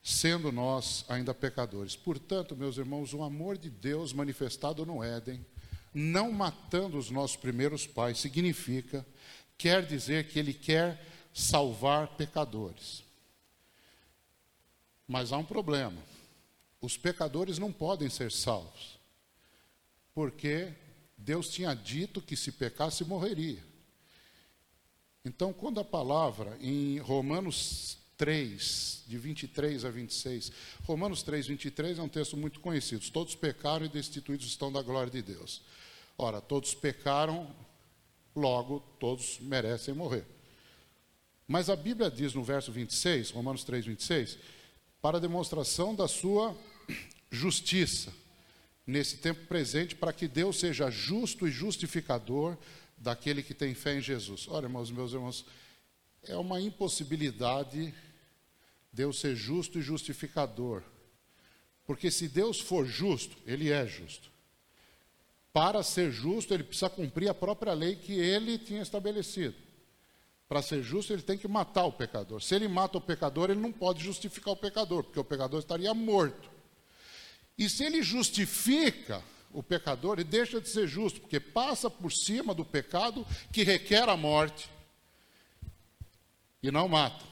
sendo 0.03 0.51
nós 0.51 1.03
ainda 1.09 1.33
pecadores. 1.33 1.95
Portanto, 1.95 2.55
meus 2.55 2.77
irmãos, 2.77 3.15
o 3.15 3.23
amor 3.23 3.57
de 3.57 3.71
Deus 3.71 4.13
manifestado 4.13 4.85
no 4.85 5.03
Éden, 5.03 5.43
não 5.91 6.31
matando 6.31 6.99
os 6.99 7.09
nossos 7.09 7.35
primeiros 7.35 7.87
pais, 7.87 8.19
significa, 8.19 9.03
quer 9.57 9.83
dizer 9.83 10.27
que 10.27 10.37
Ele 10.37 10.53
quer 10.53 11.03
salvar 11.33 12.09
pecadores. 12.09 13.03
Mas 15.13 15.31
há 15.31 15.37
um 15.37 15.45
problema: 15.45 16.01
os 16.81 16.97
pecadores 16.97 17.59
não 17.59 17.71
podem 17.71 18.09
ser 18.09 18.31
salvos, 18.31 18.99
porque 20.11 20.73
Deus 21.15 21.49
tinha 21.49 21.75
dito 21.75 22.19
que 22.19 22.35
se 22.35 22.51
pecasse 22.51 23.05
morreria. 23.05 23.63
Então, 25.23 25.53
quando 25.53 25.79
a 25.79 25.85
palavra 25.85 26.57
em 26.59 26.97
Romanos 26.97 27.99
3, 28.17 29.03
de 29.05 29.17
23 29.19 29.85
a 29.85 29.91
26. 29.91 30.51
Romanos 30.83 31.21
3, 31.21 31.45
23 31.45 31.99
é 31.99 32.01
um 32.01 32.09
texto 32.09 32.35
muito 32.35 32.59
conhecido. 32.59 33.07
Todos 33.11 33.35
pecaram 33.35 33.85
e 33.85 33.89
destituídos 33.89 34.47
estão 34.47 34.71
da 34.71 34.81
glória 34.81 35.11
de 35.11 35.21
Deus. 35.21 35.61
Ora, 36.17 36.41
todos 36.41 36.73
pecaram, 36.73 37.53
logo 38.35 38.79
todos 38.99 39.37
merecem 39.39 39.93
morrer. 39.93 40.25
Mas 41.47 41.69
a 41.69 41.75
Bíblia 41.75 42.09
diz 42.09 42.33
no 42.33 42.43
verso 42.43 42.71
26, 42.71 43.29
Romanos 43.29 43.63
3, 43.63 43.85
26, 43.85 44.39
para 45.03 45.19
demonstração 45.19 45.93
da 45.93 46.07
sua 46.07 46.55
justiça 47.29 48.13
nesse 48.87 49.17
tempo 49.17 49.45
presente, 49.47 49.97
para 49.97 50.13
que 50.13 50.29
Deus 50.29 50.57
seja 50.57 50.89
justo 50.89 51.45
e 51.45 51.51
justificador 51.51 52.57
daquele 52.97 53.43
que 53.43 53.53
tem 53.53 53.73
fé 53.73 53.97
em 53.97 54.01
Jesus. 54.01 54.47
Ora, 54.47 54.65
irmãos, 54.65 54.89
meus 54.89 55.11
irmãos, 55.11 55.45
é 56.23 56.37
uma 56.37 56.61
impossibilidade 56.61 57.93
Deus 58.93 59.19
ser 59.19 59.35
justo 59.35 59.77
e 59.77 59.81
justificador. 59.81 60.81
Porque 61.85 62.09
se 62.09 62.29
Deus 62.29 62.61
for 62.61 62.85
justo, 62.85 63.35
Ele 63.45 63.71
é 63.73 63.85
justo. 63.85 64.31
Para 65.51 65.83
ser 65.83 66.11
justo, 66.11 66.53
Ele 66.53 66.63
precisa 66.63 66.89
cumprir 66.89 67.27
a 67.27 67.33
própria 67.33 67.73
lei 67.73 67.97
que 67.97 68.13
Ele 68.13 68.57
tinha 68.57 68.81
estabelecido. 68.81 69.55
Para 70.47 70.61
ser 70.61 70.83
justo, 70.83 71.13
Ele 71.13 71.21
tem 71.21 71.37
que 71.37 71.47
matar 71.47 71.85
o 71.85 71.91
pecador. 71.91 72.41
Se 72.41 72.53
Ele 72.55 72.67
mata 72.67 72.97
o 72.97 73.01
pecador, 73.01 73.49
Ele 73.49 73.59
não 73.59 73.71
pode 73.71 74.03
justificar 74.03 74.53
o 74.53 74.57
pecador, 74.57 75.03
porque 75.03 75.19
o 75.19 75.23
pecador 75.23 75.59
estaria 75.59 75.93
morto. 75.93 76.51
E 77.57 77.69
se 77.69 77.83
Ele 77.83 78.03
justifica 78.03 79.23
o 79.51 79.63
pecador, 79.63 80.19
Ele 80.19 80.23
deixa 80.23 80.59
de 80.59 80.69
ser 80.69 80.87
justo, 80.87 81.21
porque 81.21 81.39
passa 81.39 81.89
por 81.89 82.11
cima 82.11 82.53
do 82.53 82.65
pecado 82.65 83.25
que 83.51 83.63
requer 83.63 84.09
a 84.09 84.17
morte 84.17 84.69
e 86.61 86.71
não 86.71 86.87
mata. 86.87 87.25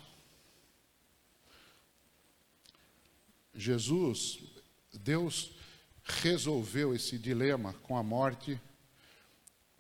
Jesus, 3.54 4.40
Deus 4.94 5.52
resolveu 6.04 6.94
esse 6.94 7.18
dilema 7.18 7.74
com 7.84 7.98
a 7.98 8.04
morte 8.04 8.60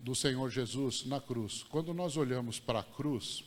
do 0.01 0.15
Senhor 0.15 0.49
Jesus 0.49 1.05
na 1.05 1.21
cruz. 1.21 1.63
Quando 1.63 1.93
nós 1.93 2.17
olhamos 2.17 2.59
para 2.59 2.79
a 2.79 2.83
cruz, 2.83 3.43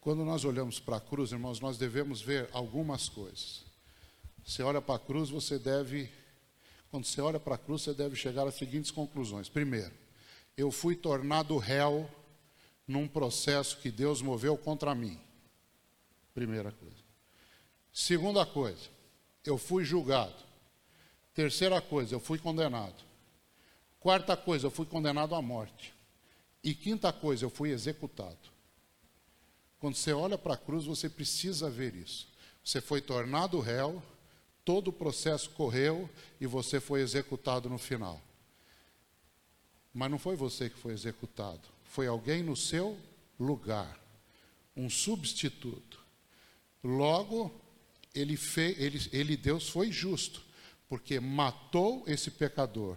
quando 0.00 0.24
nós 0.24 0.44
olhamos 0.44 0.78
para 0.78 0.98
a 0.98 1.00
cruz, 1.00 1.32
irmãos, 1.32 1.60
nós 1.60 1.78
devemos 1.78 2.20
ver 2.20 2.48
algumas 2.52 3.08
coisas. 3.08 3.64
Você 4.44 4.62
olha 4.62 4.82
para 4.82 4.96
a 4.96 4.98
cruz, 4.98 5.30
você 5.30 5.58
deve, 5.58 6.10
quando 6.90 7.06
você 7.06 7.20
olha 7.22 7.40
para 7.40 7.54
a 7.54 7.58
cruz, 7.58 7.82
você 7.82 7.94
deve 7.94 8.14
chegar 8.14 8.46
às 8.46 8.54
seguintes 8.54 8.90
conclusões. 8.90 9.48
Primeiro, 9.48 9.92
eu 10.56 10.70
fui 10.70 10.94
tornado 10.94 11.56
réu 11.56 12.08
num 12.86 13.08
processo 13.08 13.78
que 13.78 13.90
Deus 13.90 14.20
moveu 14.20 14.58
contra 14.58 14.94
mim. 14.94 15.18
Primeira 16.34 16.70
coisa. 16.70 17.02
Segunda 17.90 18.44
coisa, 18.44 18.90
eu 19.46 19.56
fui 19.56 19.84
julgado. 19.84 20.34
Terceira 21.32 21.80
coisa, 21.80 22.14
eu 22.14 22.20
fui 22.20 22.38
condenado. 22.38 23.02
Quarta 24.04 24.36
coisa, 24.36 24.66
eu 24.66 24.70
fui 24.70 24.84
condenado 24.84 25.34
à 25.34 25.40
morte. 25.40 25.94
E 26.62 26.74
quinta 26.74 27.10
coisa, 27.10 27.46
eu 27.46 27.50
fui 27.50 27.70
executado. 27.70 28.52
Quando 29.78 29.96
você 29.96 30.12
olha 30.12 30.36
para 30.36 30.52
a 30.52 30.58
cruz, 30.58 30.84
você 30.84 31.08
precisa 31.08 31.70
ver 31.70 31.94
isso. 31.94 32.28
Você 32.62 32.82
foi 32.82 33.00
tornado 33.00 33.58
réu, 33.60 34.02
todo 34.62 34.88
o 34.88 34.92
processo 34.92 35.48
correu 35.50 36.10
e 36.38 36.46
você 36.46 36.80
foi 36.80 37.00
executado 37.00 37.70
no 37.70 37.78
final. 37.78 38.20
Mas 39.94 40.10
não 40.10 40.18
foi 40.18 40.36
você 40.36 40.68
que 40.68 40.78
foi 40.78 40.92
executado 40.92 41.74
foi 41.94 42.08
alguém 42.08 42.42
no 42.42 42.56
seu 42.56 42.98
lugar, 43.38 43.96
um 44.76 44.90
substituto. 44.90 46.04
Logo, 46.82 47.54
ele, 48.12 48.36
fez, 48.36 48.76
ele, 48.80 49.08
ele, 49.12 49.36
Deus, 49.36 49.68
foi 49.68 49.92
justo, 49.92 50.44
porque 50.88 51.20
matou 51.20 52.02
esse 52.08 52.32
pecador 52.32 52.96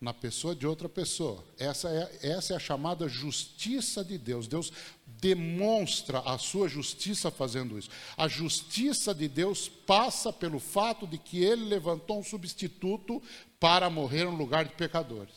na 0.00 0.14
pessoa 0.14 0.56
de 0.56 0.66
outra 0.66 0.88
pessoa. 0.88 1.44
Essa 1.58 1.90
é, 1.90 2.30
essa 2.30 2.54
é 2.54 2.56
a 2.56 2.60
chamada 2.60 3.06
justiça 3.06 4.02
de 4.02 4.16
Deus. 4.16 4.48
Deus 4.48 4.72
demonstra 5.06 6.20
a 6.20 6.38
sua 6.38 6.68
justiça 6.68 7.30
fazendo 7.30 7.78
isso. 7.78 7.90
A 8.16 8.26
justiça 8.26 9.14
de 9.14 9.28
Deus 9.28 9.68
passa 9.68 10.32
pelo 10.32 10.58
fato 10.58 11.06
de 11.06 11.18
que 11.18 11.44
ele 11.44 11.64
levantou 11.64 12.18
um 12.18 12.24
substituto 12.24 13.22
para 13.58 13.90
morrer 13.90 14.24
no 14.24 14.34
lugar 14.36 14.64
de 14.64 14.74
pecadores. 14.74 15.34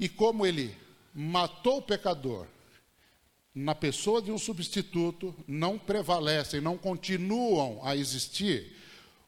E 0.00 0.08
como 0.08 0.44
ele 0.44 0.76
matou 1.14 1.78
o 1.78 1.82
pecador 1.82 2.46
na 3.54 3.74
pessoa 3.74 4.20
de 4.20 4.32
um 4.32 4.38
substituto, 4.38 5.34
não 5.46 5.78
prevalecem, 5.78 6.60
não 6.60 6.76
continuam 6.76 7.80
a 7.84 7.96
existir 7.96 8.76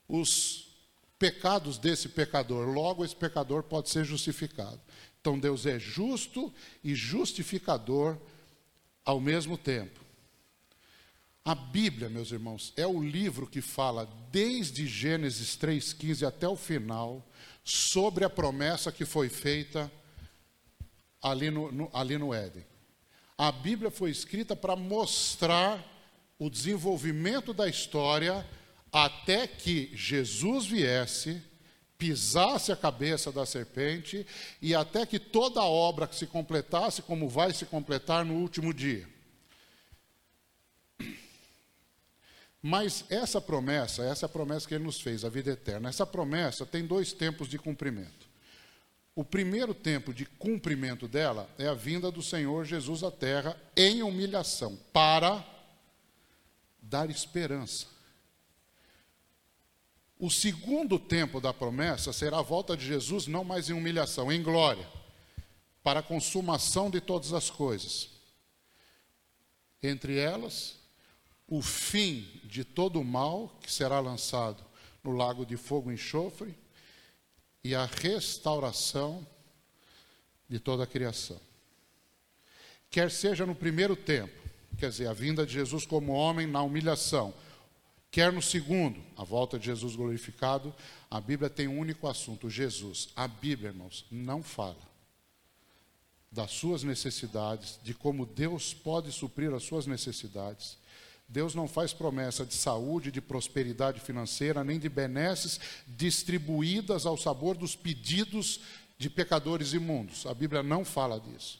os 0.08 0.69
pecados 1.20 1.76
desse 1.76 2.08
pecador. 2.08 2.66
Logo, 2.66 3.04
esse 3.04 3.14
pecador 3.14 3.62
pode 3.62 3.90
ser 3.90 4.04
justificado. 4.04 4.80
Então, 5.20 5.38
Deus 5.38 5.66
é 5.66 5.78
justo 5.78 6.52
e 6.82 6.94
justificador 6.94 8.16
ao 9.04 9.20
mesmo 9.20 9.58
tempo. 9.58 10.00
A 11.44 11.54
Bíblia, 11.54 12.08
meus 12.08 12.32
irmãos, 12.32 12.72
é 12.74 12.86
o 12.86 13.02
livro 13.02 13.46
que 13.46 13.60
fala 13.60 14.08
desde 14.32 14.86
Gênesis 14.86 15.56
3,15 15.58 16.26
até 16.26 16.48
o 16.48 16.56
final 16.56 17.26
sobre 17.62 18.24
a 18.24 18.30
promessa 18.30 18.90
que 18.90 19.04
foi 19.04 19.28
feita 19.28 19.92
ali 21.22 21.50
no, 21.50 21.70
no, 21.70 21.90
ali 21.92 22.16
no 22.16 22.32
Éden. 22.32 22.64
A 23.36 23.52
Bíblia 23.52 23.90
foi 23.90 24.10
escrita 24.10 24.56
para 24.56 24.74
mostrar 24.74 25.84
o 26.38 26.48
desenvolvimento 26.48 27.52
da 27.52 27.68
história 27.68 28.46
até 28.92 29.46
que 29.46 29.90
Jesus 29.94 30.66
viesse, 30.66 31.42
pisasse 31.96 32.72
a 32.72 32.76
cabeça 32.76 33.30
da 33.30 33.44
serpente 33.44 34.26
e 34.60 34.74
até 34.74 35.04
que 35.04 35.18
toda 35.18 35.60
a 35.60 35.66
obra 35.66 36.08
se 36.12 36.26
completasse 36.26 37.02
como 37.02 37.28
vai 37.28 37.52
se 37.52 37.66
completar 37.66 38.24
no 38.24 38.34
último 38.34 38.72
dia. 38.72 39.06
Mas 42.62 43.04
essa 43.08 43.40
promessa, 43.40 44.02
essa 44.02 44.24
é 44.24 44.28
a 44.28 44.30
promessa 44.30 44.68
que 44.68 44.74
ele 44.74 44.84
nos 44.84 45.00
fez, 45.00 45.24
a 45.24 45.28
vida 45.28 45.50
eterna. 45.50 45.88
Essa 45.88 46.06
promessa 46.06 46.66
tem 46.66 46.86
dois 46.86 47.12
tempos 47.12 47.48
de 47.48 47.58
cumprimento. 47.58 48.28
O 49.14 49.24
primeiro 49.24 49.74
tempo 49.74 50.12
de 50.12 50.24
cumprimento 50.24 51.08
dela 51.08 51.48
é 51.58 51.66
a 51.66 51.74
vinda 51.74 52.10
do 52.10 52.22
Senhor 52.22 52.64
Jesus 52.64 53.02
à 53.02 53.10
terra 53.10 53.56
em 53.76 54.02
humilhação, 54.02 54.78
para 54.92 55.44
dar 56.80 57.10
esperança. 57.10 57.86
O 60.20 60.30
segundo 60.30 60.98
tempo 60.98 61.40
da 61.40 61.50
promessa 61.50 62.12
será 62.12 62.40
a 62.40 62.42
volta 62.42 62.76
de 62.76 62.84
Jesus, 62.84 63.26
não 63.26 63.42
mais 63.42 63.70
em 63.70 63.72
humilhação, 63.72 64.30
em 64.30 64.42
glória, 64.42 64.86
para 65.82 66.00
a 66.00 66.02
consumação 66.02 66.90
de 66.90 67.00
todas 67.00 67.32
as 67.32 67.48
coisas. 67.48 68.10
Entre 69.82 70.18
elas, 70.18 70.78
o 71.48 71.62
fim 71.62 72.28
de 72.44 72.64
todo 72.64 73.00
o 73.00 73.04
mal 73.04 73.58
que 73.62 73.72
será 73.72 73.98
lançado 73.98 74.62
no 75.02 75.12
lago 75.12 75.46
de 75.46 75.56
fogo 75.56 75.90
e 75.90 75.94
enxofre 75.94 76.54
e 77.64 77.74
a 77.74 77.86
restauração 77.86 79.26
de 80.50 80.60
toda 80.60 80.84
a 80.84 80.86
criação. 80.86 81.40
Quer 82.90 83.10
seja 83.10 83.46
no 83.46 83.54
primeiro 83.54 83.96
tempo, 83.96 84.38
quer 84.76 84.90
dizer, 84.90 85.06
a 85.06 85.14
vinda 85.14 85.46
de 85.46 85.54
Jesus 85.54 85.86
como 85.86 86.12
homem 86.12 86.46
na 86.46 86.62
humilhação, 86.62 87.32
quer 88.10 88.32
no 88.32 88.42
segundo, 88.42 89.00
a 89.16 89.24
volta 89.24 89.58
de 89.58 89.66
Jesus 89.66 89.94
glorificado, 89.96 90.74
a 91.10 91.20
Bíblia 91.20 91.48
tem 91.48 91.68
um 91.68 91.78
único 91.78 92.08
assunto: 92.08 92.50
Jesus. 92.50 93.08
A 93.14 93.28
Bíblia, 93.28 93.68
irmãos, 93.68 94.04
não 94.10 94.42
fala 94.42 94.90
das 96.30 96.52
suas 96.52 96.84
necessidades, 96.84 97.78
de 97.82 97.92
como 97.92 98.24
Deus 98.24 98.72
pode 98.72 99.10
suprir 99.10 99.52
as 99.52 99.64
suas 99.64 99.86
necessidades. 99.86 100.78
Deus 101.28 101.54
não 101.54 101.68
faz 101.68 101.92
promessa 101.92 102.44
de 102.44 102.54
saúde, 102.54 103.12
de 103.12 103.20
prosperidade 103.20 104.00
financeira, 104.00 104.64
nem 104.64 104.78
de 104.78 104.88
benesses 104.88 105.60
distribuídas 105.86 107.06
ao 107.06 107.16
sabor 107.16 107.56
dos 107.56 107.76
pedidos 107.76 108.60
de 108.98 109.08
pecadores 109.08 109.72
imundos. 109.72 110.26
A 110.26 110.34
Bíblia 110.34 110.62
não 110.62 110.84
fala 110.84 111.20
disso. 111.20 111.58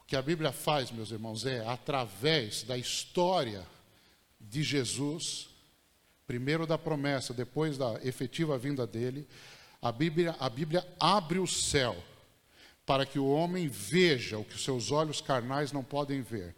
O 0.00 0.04
que 0.04 0.16
a 0.16 0.22
Bíblia 0.22 0.52
faz, 0.52 0.90
meus 0.90 1.10
irmãos, 1.10 1.46
é, 1.46 1.64
através 1.66 2.64
da 2.64 2.76
história 2.76 3.64
de 4.42 4.62
Jesus, 4.62 5.48
primeiro 6.26 6.66
da 6.66 6.76
promessa, 6.76 7.32
depois 7.32 7.78
da 7.78 8.00
efetiva 8.02 8.58
vinda 8.58 8.86
dele, 8.86 9.26
a 9.80 9.90
Bíblia, 9.90 10.36
a 10.38 10.48
Bíblia 10.48 10.86
abre 10.98 11.38
o 11.38 11.46
céu 11.46 11.96
para 12.84 13.06
que 13.06 13.18
o 13.18 13.28
homem 13.30 13.68
veja 13.68 14.38
o 14.38 14.44
que 14.44 14.56
os 14.56 14.64
seus 14.64 14.90
olhos 14.90 15.20
carnais 15.20 15.72
não 15.72 15.84
podem 15.84 16.20
ver, 16.20 16.54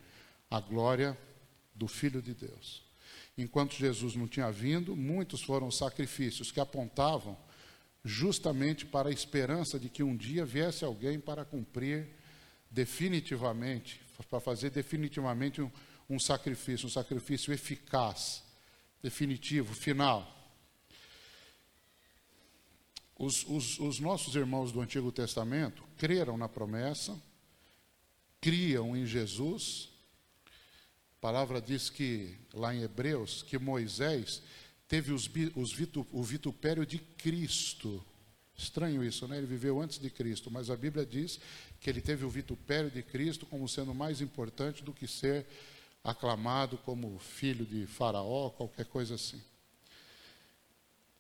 a 0.51 0.61
glória 0.61 1.17
do 1.75 1.87
Filho 1.87 2.23
de 2.23 2.35
Deus. 2.35 2.83
Enquanto 3.37 3.75
Jesus 3.75 4.15
não 4.15 4.29
tinha 4.29 4.51
vindo, 4.51 4.95
muitos 4.95 5.43
foram 5.43 5.71
sacrifícios 5.71 6.53
que 6.53 6.61
apontavam 6.61 7.37
justamente 8.05 8.85
para 8.85 9.09
a 9.09 9.13
esperança 9.13 9.79
de 9.79 9.89
que 9.89 10.03
um 10.03 10.17
dia 10.17 10.45
viesse 10.45 10.85
alguém 10.85 11.19
para 11.19 11.45
cumprir 11.45 12.09
definitivamente, 12.71 14.01
para 14.31 14.41
fazer 14.41 14.71
definitivamente 14.71 15.63
um, 15.63 15.71
um 16.09 16.19
sacrifício, 16.19 16.87
um 16.87 16.91
sacrifício 16.91 17.53
eficaz, 17.53 18.43
definitivo, 19.03 19.75
final. 19.75 20.31
Os, 23.17 23.45
os, 23.49 23.79
os, 23.79 24.01
nossos 24.01 24.35
irmãos 24.35 24.73
do 24.73 24.81
Antigo 24.81 25.13
Testamento 25.13 25.85
creram 25.97 26.37
na 26.37 26.49
promessa, 26.49 27.17
criam 28.41 28.97
em 28.97 29.07
Jesus. 29.07 29.89
A 31.19 31.21
palavra 31.21 31.61
diz 31.61 31.89
que, 31.89 32.37
lá 32.53 32.75
em 32.75 32.83
Hebreus, 32.83 33.43
que 33.43 33.59
Moisés 33.59 34.43
teve 34.89 35.13
os, 35.13 35.31
os 35.55 35.73
vitu, 35.73 36.07
o 36.13 36.23
vitupério 36.23 36.85
de 36.85 36.99
Cristo. 36.99 38.05
Estranho 38.57 39.03
isso, 39.03 39.27
né? 39.27 39.39
Ele 39.39 39.47
viveu 39.47 39.81
antes 39.81 39.99
de 39.99 40.11
Cristo, 40.11 40.51
mas 40.51 40.71
a 40.71 40.77
Bíblia 40.77 41.05
diz 41.07 41.41
que 41.81 41.91
ele 41.91 42.01
teve 42.01 42.25
o 42.25 42.31
vitupério 42.31 42.91
de 42.91 43.03
Cristo 43.03 43.47
como 43.47 43.69
sendo 43.69 43.95
mais 43.95 44.21
importante 44.21 44.83
do 44.83 44.93
que 44.93 45.07
ser 45.07 45.47
aclamado 46.05 46.77
como 46.79 47.19
filho 47.19 47.65
de 47.65 47.87
Faraó, 47.87 48.51
qualquer 48.51 48.85
coisa 48.85 49.15
assim. 49.15 49.43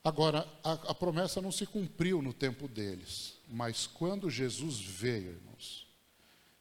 Agora, 0.05 0.47
a, 0.63 0.73
a, 0.73 0.95
promessa 0.95 1.41
não 1.41 1.51
se 1.51 1.65
cumpriu 1.65 2.21
no 2.21 2.35
tempo 2.35 2.69
deles, 2.69 3.39
mas 3.49 3.87
quando 3.87 4.29
Jesus 4.29 4.79
veio, 4.79 5.31
irmãos, 5.31 5.87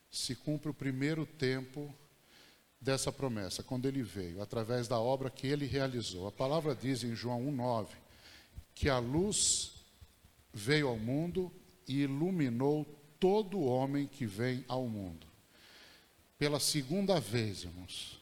se 0.10 0.34
cumpre 0.34 0.70
o 0.70 0.74
primeiro 0.74 1.26
tempo 1.26 1.94
dessa 2.80 3.12
promessa, 3.12 3.62
quando 3.62 3.86
ele 3.86 4.02
veio, 4.02 4.42
através 4.42 4.88
da 4.88 4.98
obra 4.98 5.30
que 5.30 5.46
ele 5.46 5.66
realizou. 5.66 6.26
A 6.26 6.32
palavra 6.32 6.74
diz 6.74 7.04
em 7.04 7.14
João 7.14 7.42
1,9 7.52 7.88
que 8.74 8.88
a 8.88 9.00
luz 9.00 9.74
veio 10.54 10.88
ao 10.88 10.98
mundo 10.98 11.52
e 11.86 12.02
iluminou 12.02 12.86
todo 13.20 13.62
homem 13.62 14.08
que 14.08 14.26
vem 14.26 14.64
ao 14.70 14.88
mundo. 14.88 15.33
Pela 16.44 16.60
segunda 16.60 17.22
vez, 17.22 17.64
irmãos. 17.64 18.20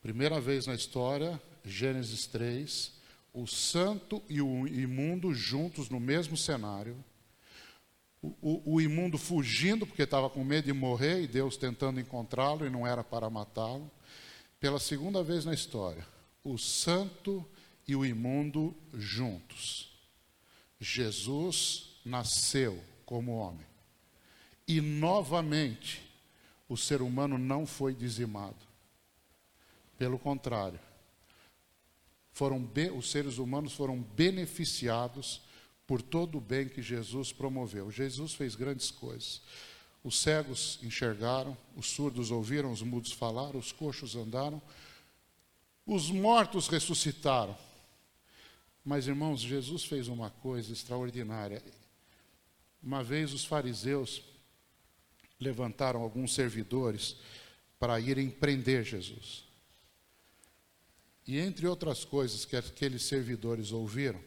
Primeira 0.00 0.40
vez 0.40 0.66
na 0.66 0.74
história, 0.74 1.38
Gênesis 1.62 2.26
3 2.28 2.92
o 3.34 3.46
santo 3.46 4.22
e 4.26 4.40
o 4.40 4.66
imundo 4.66 5.34
juntos 5.34 5.90
no 5.90 6.00
mesmo 6.00 6.34
cenário. 6.34 6.96
O, 8.22 8.28
o, 8.40 8.74
o 8.76 8.80
imundo 8.80 9.18
fugindo 9.18 9.86
porque 9.86 10.04
estava 10.04 10.30
com 10.30 10.42
medo 10.42 10.64
de 10.64 10.72
morrer 10.72 11.20
e 11.20 11.26
Deus 11.26 11.58
tentando 11.58 12.00
encontrá-lo 12.00 12.64
e 12.64 12.70
não 12.70 12.86
era 12.86 13.04
para 13.04 13.28
matá-lo. 13.28 13.90
Pela 14.58 14.80
segunda 14.80 15.22
vez 15.22 15.44
na 15.44 15.52
história, 15.52 16.08
o 16.42 16.56
santo 16.56 17.46
e 17.86 17.94
o 17.94 18.02
imundo 18.02 18.74
juntos. 18.94 19.92
Jesus 20.80 22.00
nasceu 22.02 22.82
como 23.04 23.32
homem. 23.32 23.66
E 24.66 24.80
novamente, 24.80 26.11
o 26.72 26.76
ser 26.76 27.02
humano 27.02 27.36
não 27.36 27.66
foi 27.66 27.94
dizimado. 27.94 28.56
Pelo 29.98 30.18
contrário, 30.18 30.80
foram 32.32 32.66
os 32.96 33.10
seres 33.10 33.36
humanos 33.36 33.74
foram 33.74 34.00
beneficiados 34.00 35.42
por 35.86 36.00
todo 36.00 36.38
o 36.38 36.40
bem 36.40 36.66
que 36.66 36.80
Jesus 36.80 37.30
promoveu. 37.30 37.90
Jesus 37.90 38.32
fez 38.32 38.54
grandes 38.54 38.90
coisas. 38.90 39.42
Os 40.02 40.18
cegos 40.18 40.78
enxergaram, 40.82 41.56
os 41.76 41.88
surdos 41.88 42.30
ouviram, 42.30 42.72
os 42.72 42.80
mudos 42.80 43.12
falaram, 43.12 43.60
os 43.60 43.70
coxos 43.70 44.16
andaram, 44.16 44.60
os 45.86 46.10
mortos 46.10 46.68
ressuscitaram. 46.68 47.56
Mas, 48.82 49.06
irmãos, 49.06 49.42
Jesus 49.42 49.84
fez 49.84 50.08
uma 50.08 50.30
coisa 50.30 50.72
extraordinária. 50.72 51.62
Uma 52.82 53.04
vez 53.04 53.34
os 53.34 53.44
fariseus 53.44 54.22
levantaram 55.42 56.00
alguns 56.00 56.34
servidores 56.34 57.16
para 57.78 57.98
irem 58.00 58.30
prender 58.30 58.84
Jesus. 58.84 59.44
E 61.26 61.38
entre 61.38 61.66
outras 61.66 62.04
coisas 62.04 62.44
que 62.44 62.56
aqueles 62.56 63.02
servidores 63.02 63.72
ouviram, 63.72 64.20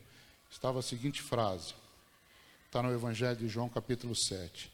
estava 0.49 0.79
a 0.79 0.83
seguinte 0.83 1.21
frase: 1.21 1.73
está 2.65 2.83
no 2.83 2.93
Evangelho 2.93 3.37
de 3.37 3.47
João, 3.47 3.69
capítulo 3.69 4.15
7. 4.15 4.71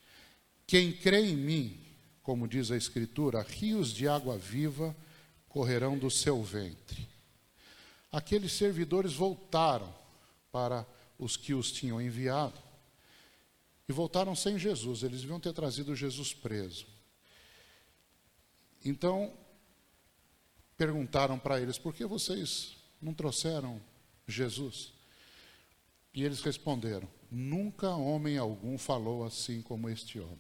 Quem 0.68 0.92
crê 0.92 1.30
em 1.30 1.36
mim, 1.36 1.80
como 2.24 2.48
diz 2.48 2.72
a 2.72 2.78
Escritura, 2.78 3.42
rios 3.42 3.94
de 3.94 4.08
água 4.08 4.38
viva 4.38 4.96
correrão 5.50 5.98
do 5.98 6.10
seu 6.10 6.42
ventre. 6.44 7.08
Aqueles 8.12 8.52
servidores 8.54 9.14
voltaram 9.14 9.94
para 10.52 10.86
os 11.18 11.38
que 11.38 11.54
os 11.54 11.72
tinham 11.72 12.02
enviado 12.02 12.71
e 13.92 13.94
voltaram 13.94 14.34
sem 14.34 14.58
Jesus, 14.58 15.04
eles 15.04 15.20
deviam 15.20 15.38
ter 15.38 15.52
trazido 15.52 15.94
Jesus 15.94 16.34
preso. 16.34 16.88
Então, 18.86 19.34
perguntaram 20.78 21.38
para 21.38 21.60
eles: 21.60 21.78
por 21.78 21.94
que 21.94 22.06
vocês 22.06 22.78
não 23.02 23.14
trouxeram 23.14 23.82
Jesus? 24.26 24.94
E 26.14 26.24
eles 26.24 26.40
responderam: 26.40 27.06
nunca 27.30 27.90
homem 27.90 28.38
algum 28.38 28.78
falou 28.78 29.26
assim 29.26 29.62
como 29.62 29.90
este 29.90 30.22
homem. 30.22 30.40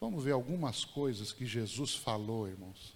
Vamos 0.00 0.22
ver 0.22 0.30
algumas 0.30 0.84
coisas 0.84 1.32
que 1.32 1.44
Jesus 1.44 1.96
falou, 1.96 2.46
irmãos, 2.46 2.94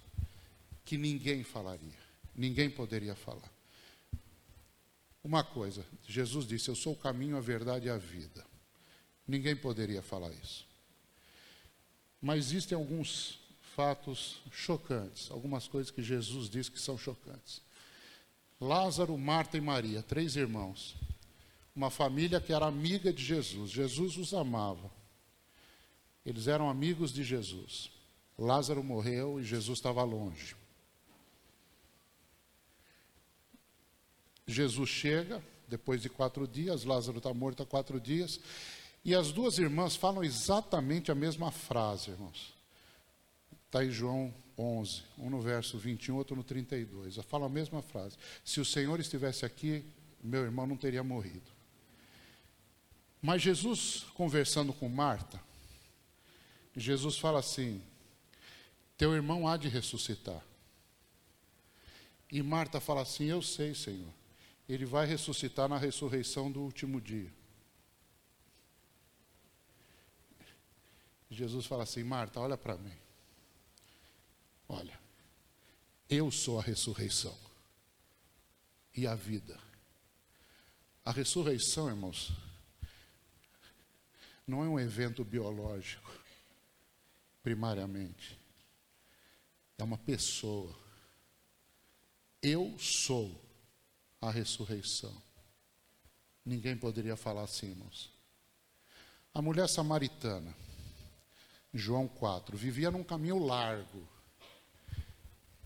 que 0.85 0.97
ninguém 0.97 1.43
falaria, 1.43 1.99
ninguém 2.33 2.69
poderia 2.69 3.13
falar. 3.13 3.51
Uma 5.21 5.43
coisa, 5.43 5.85
Jesus 6.07 6.47
disse: 6.47 6.69
Eu 6.69 6.75
sou 6.75 6.93
o 6.93 6.97
caminho, 6.97 7.35
a 7.35 7.41
verdade 7.41 7.87
e 7.87 7.89
a 7.89 7.97
vida. 7.97 8.52
Ninguém 9.27 9.55
poderia 9.55 10.01
falar 10.01 10.31
isso. 10.31 10.65
Mas 12.21 12.45
existem 12.45 12.77
alguns 12.77 13.39
fatos 13.75 14.41
chocantes, 14.51 15.31
algumas 15.31 15.67
coisas 15.67 15.91
que 15.91 16.01
Jesus 16.01 16.49
diz 16.49 16.69
que 16.69 16.79
são 16.79 16.97
chocantes. 16.97 17.61
Lázaro, 18.59 19.17
Marta 19.17 19.57
e 19.57 19.61
Maria, 19.61 20.01
três 20.01 20.35
irmãos, 20.35 20.95
uma 21.75 21.89
família 21.89 22.39
que 22.39 22.53
era 22.53 22.65
amiga 22.65 23.11
de 23.11 23.23
Jesus, 23.23 23.71
Jesus 23.71 24.17
os 24.17 24.33
amava. 24.33 24.91
Eles 26.25 26.47
eram 26.47 26.69
amigos 26.69 27.11
de 27.11 27.23
Jesus. 27.23 27.91
Lázaro 28.37 28.83
morreu 28.83 29.39
e 29.39 29.43
Jesus 29.43 29.79
estava 29.79 30.03
longe. 30.03 30.55
Jesus 34.47 34.89
chega, 34.89 35.43
depois 35.67 36.01
de 36.01 36.09
quatro 36.09 36.47
dias, 36.47 36.83
Lázaro 36.83 37.17
está 37.17 37.33
morto 37.33 37.63
há 37.63 37.65
quatro 37.65 37.99
dias, 37.99 38.39
e 39.05 39.13
as 39.13 39.31
duas 39.31 39.57
irmãs 39.57 39.95
falam 39.95 40.23
exatamente 40.23 41.11
a 41.11 41.15
mesma 41.15 41.51
frase, 41.51 42.11
irmãos. 42.11 42.53
Está 43.65 43.83
em 43.83 43.91
João 43.91 44.33
11, 44.57 45.03
um 45.17 45.29
no 45.29 45.41
verso 45.41 45.77
21, 45.77 46.15
outro 46.15 46.35
no 46.35 46.43
32. 46.43 47.17
Fala 47.27 47.47
a 47.47 47.49
mesma 47.49 47.81
frase. 47.81 48.15
Se 48.45 48.61
o 48.61 48.65
Senhor 48.65 48.99
estivesse 48.99 49.45
aqui, 49.45 49.83
meu 50.23 50.43
irmão 50.43 50.65
não 50.65 50.77
teria 50.77 51.03
morrido. 51.03 51.51
Mas 53.21 53.41
Jesus, 53.41 54.05
conversando 54.13 54.71
com 54.73 54.87
Marta, 54.87 55.39
Jesus 56.75 57.17
fala 57.17 57.39
assim: 57.39 57.81
Teu 58.97 59.13
irmão 59.13 59.47
há 59.47 59.57
de 59.57 59.67
ressuscitar. 59.67 60.41
E 62.31 62.41
Marta 62.41 62.79
fala 62.79 63.01
assim: 63.01 63.25
Eu 63.25 63.41
sei, 63.41 63.75
Senhor. 63.75 64.13
Ele 64.67 64.85
vai 64.85 65.05
ressuscitar 65.05 65.67
na 65.67 65.77
ressurreição 65.77 66.51
do 66.51 66.61
último 66.61 67.01
dia. 67.01 67.31
Jesus 71.33 71.65
fala 71.65 71.83
assim: 71.83 72.03
Marta, 72.03 72.39
olha 72.39 72.57
para 72.57 72.77
mim. 72.77 72.95
Olha, 74.67 74.99
eu 76.09 76.31
sou 76.31 76.59
a 76.59 76.63
ressurreição 76.63 77.37
e 78.95 79.05
a 79.07 79.15
vida. 79.15 79.59
A 81.05 81.11
ressurreição, 81.11 81.89
irmãos, 81.89 82.31
não 84.47 84.63
é 84.63 84.67
um 84.67 84.79
evento 84.79 85.23
biológico, 85.23 86.11
primariamente. 87.41 88.39
É 89.77 89.83
uma 89.83 89.97
pessoa. 89.97 90.73
Eu 92.41 92.77
sou 92.79 93.41
a 94.21 94.31
ressurreição. 94.31 95.21
Ninguém 96.45 96.77
poderia 96.77 97.15
falar 97.15 97.43
assim, 97.43 97.69
irmãos. 97.71 98.11
A 99.33 99.41
mulher 99.41 99.67
samaritana, 99.67 100.55
João 101.73 102.07
4, 102.07 102.55
vivia 102.55 102.91
num 102.91 103.03
caminho 103.03 103.39
largo 103.39 104.13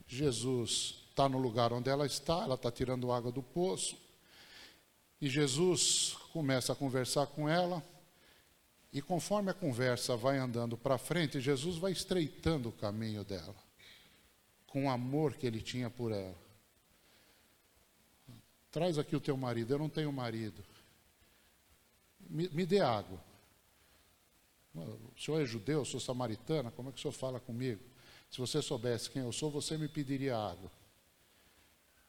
Jesus 0.08 1.04
está 1.10 1.28
no 1.28 1.38
lugar 1.38 1.74
onde 1.74 1.89
ela 1.89 2.06
está, 2.06 2.43
ela 2.43 2.56
está 2.56 2.72
tirando 2.72 3.12
água 3.12 3.32
do 3.32 3.43
poço. 3.43 3.98
E 5.20 5.28
Jesus 5.28 6.15
começa 6.32 6.72
a 6.72 6.76
conversar 6.76 7.28
com 7.28 7.50
ela. 7.50 7.84
E 8.93 9.02
conforme 9.02 9.52
a 9.52 9.54
conversa 9.54 10.15
vai 10.15 10.38
andando 10.38 10.78
para 10.78 10.98
frente, 10.98 11.41
Jesus 11.41 11.78
vai 11.78 11.91
estreitando 11.91 12.70
o 12.70 12.72
caminho 12.72 13.24
dela, 13.26 13.56
com 14.65 14.86
o 14.86 14.89
amor 14.89 15.36
que 15.36 15.46
ele 15.46 15.62
tinha 15.62 15.89
por 15.89 16.12
ela. 16.12 16.38
Traz 18.72 18.98
aqui 18.98 19.15
o 19.15 19.20
teu 19.20 19.36
marido, 19.36 19.74
eu 19.74 19.80
não 19.80 19.89
tenho 19.89 20.12
marido. 20.12 20.63
Me, 22.30 22.48
me 22.50 22.65
dê 22.65 22.80
água. 22.80 23.22
O 24.84 25.20
senhor 25.20 25.42
é 25.42 25.46
judeu, 25.46 25.80
eu 25.80 25.86
sou 25.86 26.00
samaritana, 26.00 26.72
como 26.72 26.90
é 26.90 26.92
que 26.92 27.00
o 27.00 27.02
senhor 27.02 27.13
fala 27.13 27.40
comigo? 27.40 27.82
Se 28.30 28.40
você 28.40 28.62
soubesse 28.62 29.10
quem 29.10 29.22
eu 29.22 29.32
sou, 29.32 29.50
você 29.50 29.78
me 29.78 29.88
pediria 29.88 30.38
água. 30.38 30.72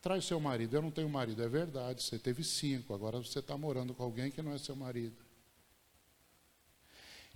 Traz 0.01 0.25
seu 0.25 0.39
marido. 0.39 0.75
Eu 0.75 0.83
não 0.83 0.91
tenho 0.91 1.09
marido. 1.09 1.43
É 1.43 1.49
verdade, 1.49 2.03
você 2.03 2.19
teve 2.19 2.45
cinco, 2.45 2.95
agora 2.95 3.19
você 3.19 3.39
está 3.41 3.57
morando 3.57 3.95
com 3.95 4.03
alguém 4.03 4.31
que 4.31 4.43
não 4.43 4.53
é 4.53 4.59
seu 4.59 4.77
marido. 4.77 5.17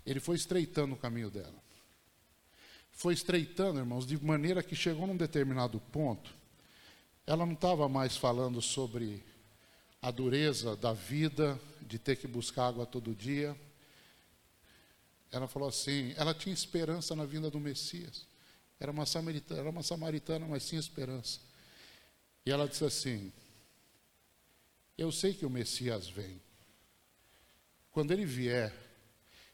Ele 0.05 0.21
foi 0.21 0.37
estreitando 0.37 0.95
o 0.95 0.99
caminho 0.99 1.31
dela. 1.31 1.63
Foi 2.91 3.15
estreitando, 3.15 3.79
irmãos, 3.79 4.07
de 4.07 4.23
maneira 4.23 4.63
que 4.63 4.77
chegou 4.77 5.07
num 5.07 5.17
determinado 5.17 5.81
ponto, 5.81 6.35
ela 7.27 7.47
não 7.47 7.55
estava 7.55 7.89
mais 7.89 8.17
falando 8.17 8.61
sobre 8.61 9.25
a 10.01 10.11
dureza 10.11 10.77
da 10.77 10.93
vida, 10.93 11.59
de 11.81 11.99
ter 11.99 12.17
que 12.17 12.27
buscar 12.27 12.67
água 12.67 12.85
todo 12.85 13.15
dia. 13.15 13.57
Ela 15.33 15.49
falou 15.49 15.69
assim: 15.71 16.13
ela 16.17 16.35
tinha 16.35 16.53
esperança 16.53 17.17
na 17.17 17.25
vinda 17.25 17.51
do 17.51 17.59
Messias. 17.59 18.27
Era 18.79 18.93
uma 18.93 19.07
samaritana, 19.07 19.61
era 19.61 19.71
uma 19.71 19.83
samaritana 19.83 20.47
mas 20.47 20.69
tinha 20.69 20.79
esperança. 20.79 21.41
E 22.45 22.51
ela 22.51 22.69
disse 22.69 22.85
assim: 22.85 23.33
Eu 24.97 25.11
sei 25.11 25.33
que 25.33 25.47
o 25.47 25.51
Messias 25.51 26.09
vem. 26.09 26.41
Quando 27.91 28.13
ele 28.13 28.27
vier, 28.27 28.75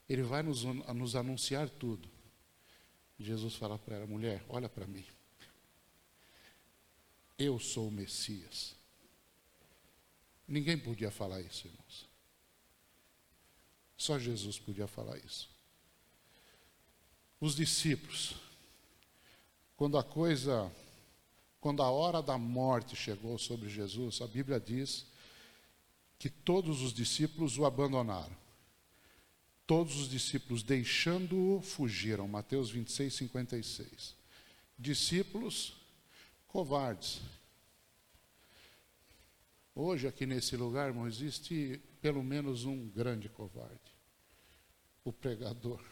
ele 0.07 0.23
vai 0.23 0.43
nos, 0.43 0.63
nos 0.63 1.15
anunciar 1.15 1.69
tudo. 1.69 2.09
Jesus 3.17 3.55
fala 3.55 3.79
para 3.79 3.95
ela: 3.95 4.05
mulher, 4.05 4.43
olha 4.49 4.67
para 4.67 4.85
mim. 4.85 5.05
Eu 7.37 7.57
sou 7.57 7.87
o 7.87 7.91
Messias. 7.91 8.75
Ninguém 10.45 10.77
podia 10.77 11.09
falar 11.09 11.39
isso, 11.39 11.67
irmãos. 11.67 12.09
Só 13.95 14.19
Jesus 14.19 14.59
podia 14.59 14.87
falar 14.87 15.17
isso. 15.19 15.58
Os 17.39 17.55
discípulos, 17.55 18.35
quando 19.77 19.97
a 19.97 20.03
coisa 20.03 20.71
quando 21.59 21.83
a 21.83 21.89
hora 21.89 22.21
da 22.21 22.37
morte 22.37 22.95
chegou 22.95 23.37
sobre 23.37 23.69
Jesus, 23.69 24.21
a 24.21 24.27
Bíblia 24.27 24.59
diz 24.59 25.05
que 26.17 26.29
todos 26.29 26.81
os 26.81 26.93
discípulos 26.93 27.57
o 27.57 27.65
abandonaram. 27.65 28.35
Todos 29.67 29.97
os 29.97 30.09
discípulos, 30.09 30.63
deixando-o, 30.63 31.61
fugiram. 31.61 32.27
Mateus 32.27 32.71
26, 32.71 33.13
56. 33.13 34.15
Discípulos 34.77 35.73
covardes. 36.47 37.21
Hoje, 39.75 40.07
aqui 40.07 40.25
nesse 40.25 40.57
lugar, 40.57 40.87
irmão, 40.87 41.07
existe 41.07 41.79
pelo 42.01 42.23
menos 42.23 42.65
um 42.65 42.87
grande 42.89 43.29
covarde: 43.29 43.93
o 45.03 45.13
pregador. 45.13 45.83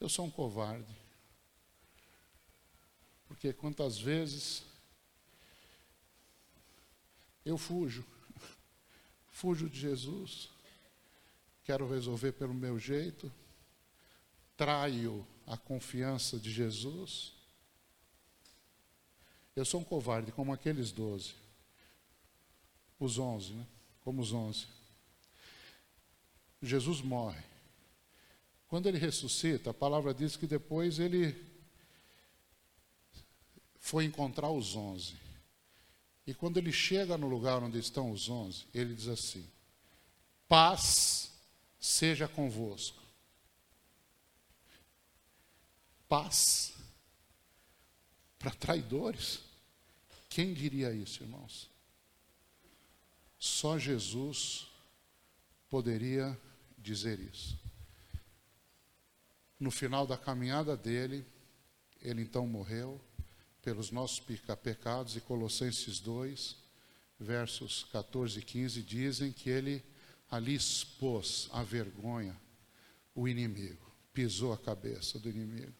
Eu 0.00 0.08
sou 0.08 0.24
um 0.24 0.30
covarde. 0.30 0.96
Porque 3.26 3.52
quantas 3.52 3.98
vezes 3.98 4.62
eu 7.44 7.56
fujo, 7.56 8.04
fujo 9.30 9.68
de 9.68 9.78
Jesus, 9.78 10.50
quero 11.64 11.88
resolver 11.88 12.32
pelo 12.32 12.54
meu 12.54 12.78
jeito, 12.78 13.32
traio 14.56 15.26
a 15.46 15.56
confiança 15.56 16.38
de 16.38 16.50
Jesus. 16.50 17.32
Eu 19.54 19.64
sou 19.64 19.80
um 19.80 19.84
covarde, 19.84 20.32
como 20.32 20.52
aqueles 20.52 20.92
doze, 20.92 21.34
os 22.98 23.18
onze, 23.18 23.52
né? 23.52 23.66
como 24.02 24.20
os 24.20 24.32
onze. 24.32 24.66
Jesus 26.60 27.00
morre. 27.00 27.47
Quando 28.68 28.86
ele 28.86 28.98
ressuscita, 28.98 29.70
a 29.70 29.74
palavra 29.74 30.12
diz 30.12 30.36
que 30.36 30.46
depois 30.46 30.98
ele 30.98 31.34
foi 33.78 34.04
encontrar 34.04 34.50
os 34.50 34.76
onze. 34.76 35.16
E 36.26 36.34
quando 36.34 36.58
ele 36.58 36.70
chega 36.70 37.16
no 37.16 37.26
lugar 37.26 37.62
onde 37.62 37.78
estão 37.78 38.12
os 38.12 38.28
onze, 38.28 38.66
ele 38.74 38.94
diz 38.94 39.08
assim: 39.08 39.48
Paz 40.46 41.32
seja 41.80 42.28
convosco. 42.28 43.02
Paz 46.06 46.74
para 48.38 48.50
traidores. 48.50 49.40
Quem 50.28 50.52
diria 50.52 50.92
isso, 50.92 51.22
irmãos? 51.22 51.70
Só 53.38 53.78
Jesus 53.78 54.66
poderia 55.70 56.38
dizer 56.76 57.18
isso. 57.18 57.58
No 59.58 59.70
final 59.70 60.06
da 60.06 60.16
caminhada 60.16 60.76
dele, 60.76 61.26
ele 62.00 62.22
então 62.22 62.46
morreu 62.46 63.00
pelos 63.62 63.90
nossos 63.90 64.20
pecados, 64.62 65.16
e 65.16 65.20
Colossenses 65.20 66.00
2, 66.00 66.56
versos 67.18 67.84
14 67.92 68.38
e 68.38 68.42
15 68.42 68.82
dizem 68.82 69.32
que 69.32 69.50
ele 69.50 69.84
ali 70.30 70.54
expôs 70.54 71.48
a 71.52 71.62
vergonha, 71.62 72.36
o 73.14 73.26
inimigo, 73.26 73.90
pisou 74.12 74.52
a 74.52 74.58
cabeça 74.58 75.18
do 75.18 75.28
inimigo, 75.28 75.74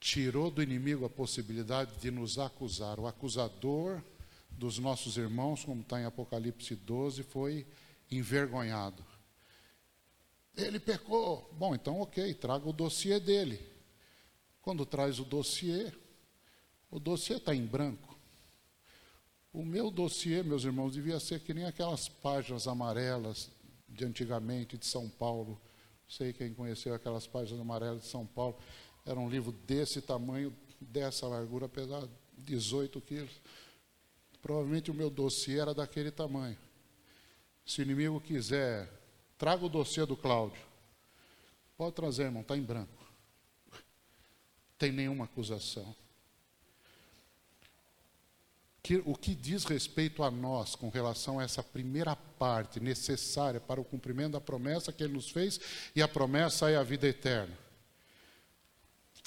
tirou 0.00 0.50
do 0.50 0.62
inimigo 0.62 1.04
a 1.04 1.10
possibilidade 1.10 1.94
de 2.00 2.10
nos 2.10 2.38
acusar. 2.38 2.98
O 2.98 3.06
acusador 3.06 4.02
dos 4.50 4.78
nossos 4.78 5.16
irmãos, 5.16 5.64
como 5.64 5.82
está 5.82 6.00
em 6.00 6.04
Apocalipse 6.04 6.74
12, 6.74 7.22
foi 7.22 7.66
envergonhado. 8.10 9.04
Ele 10.60 10.78
pecou. 10.78 11.48
Bom, 11.52 11.74
então 11.74 12.00
ok, 12.00 12.34
traga 12.34 12.68
o 12.68 12.72
dossiê 12.72 13.18
dele. 13.18 13.60
Quando 14.60 14.84
traz 14.84 15.18
o 15.18 15.24
dossiê, 15.24 15.92
o 16.90 16.98
dossiê 16.98 17.36
está 17.36 17.54
em 17.54 17.64
branco. 17.64 18.18
O 19.52 19.64
meu 19.64 19.90
dossiê, 19.90 20.42
meus 20.42 20.64
irmãos, 20.64 20.92
devia 20.92 21.18
ser 21.18 21.40
que 21.40 21.54
nem 21.54 21.64
aquelas 21.64 22.08
páginas 22.08 22.68
amarelas 22.68 23.50
de 23.88 24.04
antigamente 24.04 24.78
de 24.78 24.86
São 24.86 25.08
Paulo. 25.08 25.60
Sei 26.08 26.32
quem 26.32 26.54
conheceu 26.54 26.94
aquelas 26.94 27.26
páginas 27.26 27.60
amarelas 27.60 28.02
de 28.02 28.08
São 28.08 28.26
Paulo. 28.26 28.56
Era 29.04 29.18
um 29.18 29.28
livro 29.28 29.50
desse 29.50 30.00
tamanho, 30.00 30.54
dessa 30.80 31.26
largura, 31.26 31.68
pesado 31.68 32.10
18 32.38 33.00
quilos. 33.00 33.40
Provavelmente 34.40 34.90
o 34.90 34.94
meu 34.94 35.10
dossiê 35.10 35.58
era 35.58 35.74
daquele 35.74 36.10
tamanho. 36.10 36.58
Se 37.64 37.80
o 37.80 37.82
inimigo 37.82 38.20
quiser, 38.20 38.99
traga 39.40 39.64
o 39.64 39.70
dossiê 39.70 40.04
do 40.04 40.18
Cláudio. 40.18 40.60
Pode 41.78 41.96
trazer, 41.96 42.24
irmão, 42.24 42.42
está 42.42 42.54
em 42.58 42.62
branco. 42.62 43.02
Tem 44.76 44.92
nenhuma 44.92 45.24
acusação 45.24 45.96
que, 48.82 49.02
o 49.06 49.14
que 49.14 49.34
diz 49.34 49.64
respeito 49.64 50.22
a 50.22 50.30
nós 50.30 50.74
com 50.74 50.90
relação 50.90 51.38
a 51.38 51.42
essa 51.42 51.62
primeira 51.62 52.14
parte 52.14 52.80
necessária 52.80 53.58
para 53.58 53.80
o 53.80 53.84
cumprimento 53.84 54.32
da 54.32 54.40
promessa 54.42 54.92
que 54.92 55.02
Ele 55.02 55.14
nos 55.14 55.30
fez, 55.30 55.58
e 55.96 56.02
a 56.02 56.08
promessa 56.08 56.70
é 56.70 56.76
a 56.76 56.82
vida 56.82 57.08
eterna. 57.08 57.56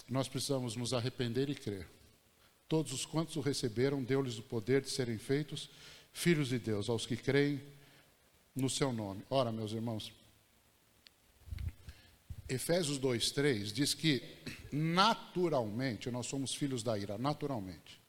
Nós 0.07 0.27
precisamos 0.27 0.75
nos 0.75 0.93
arrepender 0.93 1.49
e 1.49 1.55
crer. 1.55 1.87
Todos 2.67 2.93
os 2.93 3.03
quantos 3.03 3.35
o 3.35 3.41
receberam, 3.41 4.03
deu-lhes 4.03 4.37
o 4.37 4.43
poder 4.43 4.81
de 4.81 4.91
serem 4.91 5.17
feitos 5.17 5.71
filhos 6.11 6.49
de 6.49 6.59
Deus, 6.59 6.87
aos 6.87 7.07
que 7.07 7.17
creem 7.17 7.59
no 8.55 8.69
seu 8.69 8.93
nome. 8.93 9.23
Ora, 9.29 9.51
meus 9.51 9.71
irmãos, 9.71 10.11
Efésios 12.47 12.99
2,3 12.99 13.71
diz 13.71 13.93
que 13.93 14.21
naturalmente 14.71 16.11
nós 16.11 16.27
somos 16.27 16.53
filhos 16.53 16.83
da 16.83 16.97
ira, 16.97 17.17
naturalmente. 17.17 18.01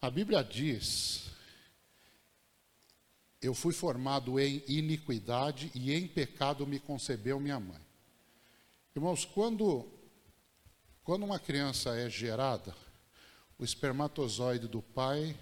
A 0.00 0.08
Bíblia 0.08 0.42
diz: 0.42 1.30
Eu 3.42 3.54
fui 3.54 3.74
formado 3.74 4.38
em 4.38 4.62
iniquidade 4.66 5.70
e 5.74 5.92
em 5.92 6.06
pecado 6.06 6.66
me 6.66 6.78
concebeu 6.78 7.38
minha 7.38 7.60
mãe. 7.60 7.80
Irmãos, 8.96 9.24
quando, 9.24 9.86
quando 11.04 11.24
uma 11.24 11.38
criança 11.38 11.94
é 11.96 12.08
gerada, 12.08 12.74
o 13.58 13.64
espermatozoide 13.64 14.66
do 14.66 14.80
pai 14.80 15.36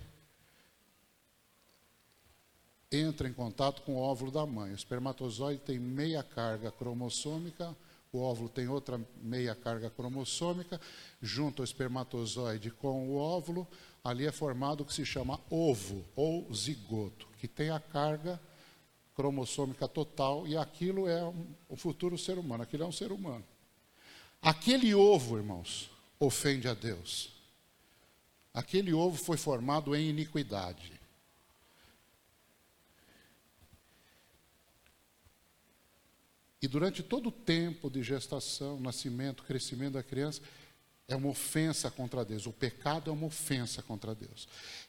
entra 2.90 3.28
em 3.28 3.32
contato 3.32 3.82
com 3.82 3.96
o 3.96 4.00
óvulo 4.00 4.30
da 4.30 4.46
mãe. 4.46 4.72
O 4.72 4.74
espermatozoide 4.74 5.60
tem 5.60 5.78
meia 5.78 6.22
carga 6.22 6.70
cromossômica, 6.70 7.76
o 8.12 8.20
óvulo 8.20 8.48
tem 8.48 8.68
outra 8.68 9.00
meia 9.22 9.54
carga 9.54 9.90
cromossômica, 9.90 10.80
junto 11.20 11.60
o 11.60 11.64
espermatozoide 11.64 12.70
com 12.70 13.08
o 13.08 13.16
óvulo, 13.16 13.66
ali 14.02 14.26
é 14.26 14.32
formado 14.32 14.80
o 14.80 14.84
que 14.84 14.94
se 14.94 15.04
chama 15.04 15.38
ovo 15.50 16.04
ou 16.16 16.52
zigoto, 16.54 17.26
que 17.38 17.46
tem 17.46 17.70
a 17.70 17.78
carga 17.78 18.40
cromossômica 19.14 19.86
total 19.86 20.46
e 20.46 20.56
aquilo 20.56 21.08
é 21.08 21.24
um, 21.24 21.46
o 21.68 21.76
futuro 21.76 22.16
ser 22.16 22.38
humano, 22.38 22.62
aquilo 22.62 22.84
é 22.84 22.86
um 22.86 22.92
ser 22.92 23.12
humano. 23.12 23.44
Aquele 24.40 24.94
ovo, 24.94 25.36
irmãos, 25.36 25.90
ofende 26.18 26.68
a 26.68 26.74
Deus. 26.74 27.30
Aquele 28.54 28.94
ovo 28.94 29.16
foi 29.16 29.36
formado 29.36 29.94
em 29.94 30.08
iniquidade. 30.08 30.97
E 36.60 36.66
durante 36.66 37.02
todo 37.02 37.28
o 37.28 37.32
tempo 37.32 37.88
de 37.88 38.02
gestação, 38.02 38.80
nascimento, 38.80 39.44
crescimento 39.44 39.92
da 39.92 40.02
criança, 40.02 40.40
é 41.06 41.16
uma 41.16 41.28
ofensa 41.28 41.90
contra 41.90 42.24
Deus. 42.24 42.46
O 42.46 42.52
pecado 42.52 43.10
é 43.10 43.12
uma 43.12 43.26
ofensa 43.26 43.82
contra 43.82 44.14
Deus. 44.14 44.46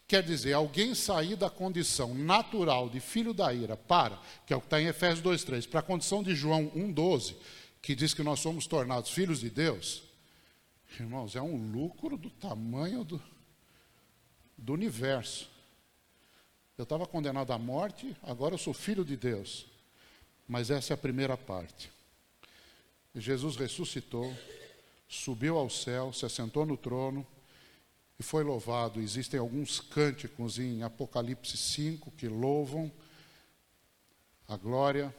Quer 0.08 0.22
dizer, 0.22 0.54
alguém 0.54 0.94
sair 0.94 1.36
da 1.36 1.50
condição 1.50 2.14
natural 2.14 2.90
de 2.90 3.00
filho 3.00 3.34
da 3.34 3.54
ira 3.54 3.78
para, 3.78 4.20
que 4.46 4.52
é 4.52 4.56
o 4.56 4.60
que 4.60 4.68
está 4.68 4.82
em 4.82 4.88
Efésios 4.88 5.22
2,3, 5.22 5.70
para 5.70 5.80
a 5.80 5.84
condição 5.84 6.22
de 6.22 6.36
João 6.36 6.70
1,12, 6.72 7.36
que 7.82 7.96
diz 7.96 8.14
que 8.14 8.24
nós 8.24 8.40
somos 8.42 8.68
tornados 8.68 9.12
filhos 9.12 9.40
de 9.40 9.50
Deus, 9.50 10.04
irmãos, 11.00 11.36
é 11.36 11.42
um 11.42 11.72
lucro 11.72 12.18
do 12.18 12.30
tamanho 12.30 13.04
do, 13.04 13.22
do 14.58 14.74
universo. 14.74 15.50
Eu 16.78 16.84
estava 16.84 17.06
condenado 17.06 17.52
à 17.52 17.58
morte, 17.58 18.16
agora 18.24 18.56
eu 18.56 18.58
sou 18.58 18.74
filho 18.74 19.06
de 19.06 19.16
Deus. 19.16 19.68
Mas 20.50 20.72
essa 20.72 20.94
é 20.94 20.96
a 20.96 20.98
primeira 20.98 21.38
parte. 21.38 21.92
Jesus 23.14 23.56
ressuscitou, 23.56 24.36
subiu 25.08 25.56
ao 25.56 25.70
céu, 25.70 26.12
se 26.12 26.26
assentou 26.26 26.66
no 26.66 26.76
trono 26.76 27.26
e 28.20 28.24
foi 28.24 28.44
louvado. 28.44 29.00
Existem 29.00 29.40
alguns 29.40 29.80
cânticos 29.80 30.58
em 30.58 30.82
Apocalipse 30.82 31.56
5 31.56 32.10
que 32.14 32.28
louvam 32.28 32.92
a 34.48 34.58
glória 34.58 35.16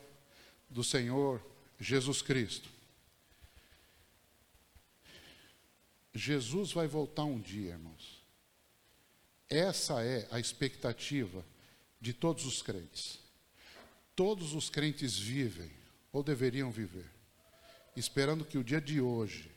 do 0.69 0.83
Senhor 0.83 1.41
Jesus 1.79 2.23
Cristo. 2.23 2.69
Jesus 6.13 6.73
vai 6.73 6.89
voltar 6.89 7.23
um 7.23 7.39
dia, 7.39 7.71
irmãos. 7.71 8.21
Essa 9.49 10.05
é 10.05 10.27
a 10.33 10.41
expectativa 10.41 11.47
de 12.01 12.13
todos 12.13 12.45
os 12.45 12.63
crentes 12.63 13.20
todos 14.21 14.53
os 14.53 14.69
crentes 14.69 15.19
vivem, 15.19 15.71
ou 16.13 16.23
deveriam 16.23 16.71
viver, 16.71 17.11
esperando 17.97 18.45
que 18.45 18.59
o 18.59 18.63
dia 18.63 18.79
de 18.79 19.01
hoje 19.01 19.51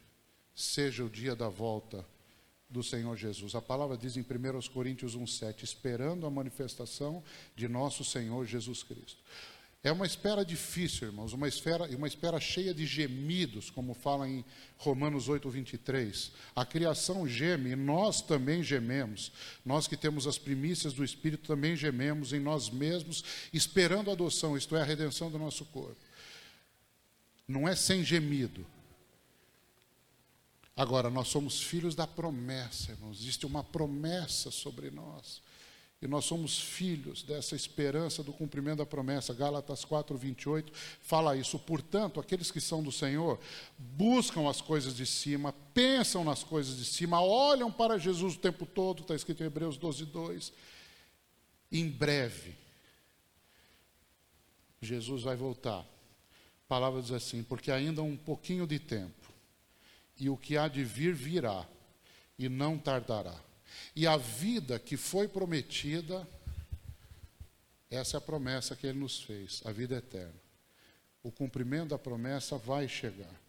seja 0.56 1.04
o 1.04 1.10
dia 1.10 1.36
da 1.36 1.50
volta 1.50 2.08
do 2.70 2.82
Senhor 2.82 3.18
Jesus. 3.18 3.56
A 3.56 3.62
palavra 3.62 3.98
diz 3.98 4.16
em 4.16 4.22
1 4.22 4.72
Coríntios 4.72 5.18
1,7: 5.18 5.64
esperando 5.64 6.26
a 6.26 6.32
manifestação 6.32 7.22
de 7.58 7.68
nosso 7.68 8.06
Senhor 8.06 8.46
Jesus 8.46 8.84
Cristo. 8.84 9.22
É 9.84 9.92
uma 9.92 10.06
espera 10.06 10.46
difícil, 10.46 11.10
irmãos, 11.10 11.34
uma 11.34 11.46
espera, 11.46 11.86
uma 11.98 12.08
espera 12.08 12.40
cheia 12.40 12.74
de 12.74 12.86
gemidos, 12.86 13.70
como 13.70 13.94
fala 13.94 14.26
em 14.30 14.46
Romanos 14.78 15.28
8, 15.28 15.50
23. 15.50 16.32
A 16.56 16.66
criação 16.66 17.28
geme 17.28 17.72
e 17.72 17.76
nós 17.76 18.22
também 18.22 18.64
gememos. 18.64 19.30
Nós 19.66 19.86
que 19.86 19.98
temos 19.98 20.26
as 20.26 20.38
primícias 20.38 20.94
do 20.94 21.04
Espírito 21.04 21.46
também 21.46 21.76
gememos 21.76 22.32
em 22.32 22.40
nós 22.40 22.70
mesmos, 22.70 23.26
esperando 23.52 24.10
a 24.10 24.14
adoção, 24.14 24.56
isto 24.56 24.74
é, 24.74 24.82
a 24.82 24.86
redenção 24.86 25.30
do 25.30 25.38
nosso 25.38 25.66
corpo. 25.66 25.98
Não 27.46 27.68
é 27.68 27.76
sem 27.76 28.06
gemido. 28.06 28.66
Agora, 30.78 31.10
nós 31.10 31.28
somos 31.28 31.62
filhos 31.62 31.94
da 31.94 32.08
promessa, 32.08 32.94
irmãos. 32.94 33.20
Existe 33.20 33.46
uma 33.46 33.66
promessa 33.66 34.50
sobre 34.50 34.90
nós. 34.90 35.42
E 36.04 36.08
nós 36.08 36.26
somos 36.26 36.60
filhos 36.60 37.24
dessa 37.24 37.56
esperança 37.56 38.22
do 38.22 38.34
cumprimento 38.34 38.80
da 38.80 38.86
promessa. 38.86 39.34
Gálatas 39.34 39.86
4, 39.86 40.18
28 40.18 40.74
fala 41.00 41.38
isso. 41.38 41.58
Portanto, 41.58 42.20
aqueles 42.20 42.52
que 42.52 42.60
são 42.60 42.84
do 42.84 42.92
Senhor 42.92 43.40
buscam 43.80 44.50
as 44.50 44.60
coisas 44.60 44.98
de 44.98 45.06
cima, 45.06 45.56
pensam 45.74 46.26
nas 46.26 46.44
coisas 46.44 46.76
de 46.76 46.84
cima, 46.84 47.22
olham 47.22 47.72
para 47.72 47.98
Jesus 47.98 48.36
o 48.36 48.40
tempo 48.40 48.66
todo, 48.66 49.02
está 49.02 49.16
escrito 49.16 49.44
em 49.44 49.46
Hebreus 49.46 49.78
12, 49.78 50.06
2. 50.08 50.52
Em 51.72 51.88
breve, 51.88 52.54
Jesus 54.82 55.24
vai 55.24 55.38
voltar. 55.38 55.80
A 55.80 56.68
palavra 56.68 57.02
diz 57.02 57.14
assim: 57.14 57.44
porque 57.44 57.72
ainda 57.72 58.02
um 58.04 58.18
pouquinho 58.18 58.68
de 58.68 58.78
tempo, 58.78 59.32
e 60.20 60.30
o 60.30 60.36
que 60.36 60.58
há 60.58 60.68
de 60.68 60.84
vir 60.84 61.14
virá, 61.14 61.66
e 62.38 62.50
não 62.50 62.78
tardará. 62.78 63.40
E 63.96 64.08
a 64.08 64.18
vida 64.18 64.80
que 64.80 64.98
foi 64.98 65.28
prometida, 65.28 66.28
essa 67.90 68.18
é 68.18 68.20
a 68.20 68.22
promessa 68.22 68.76
que 68.76 68.88
ele 68.88 69.00
nos 69.00 69.22
fez, 69.22 69.62
a 69.66 69.72
vida 69.72 69.96
eterna. 69.96 70.34
O 71.22 71.32
cumprimento 71.32 71.90
da 71.90 71.98
promessa 71.98 72.58
vai 72.58 72.88
chegar. 72.88 73.42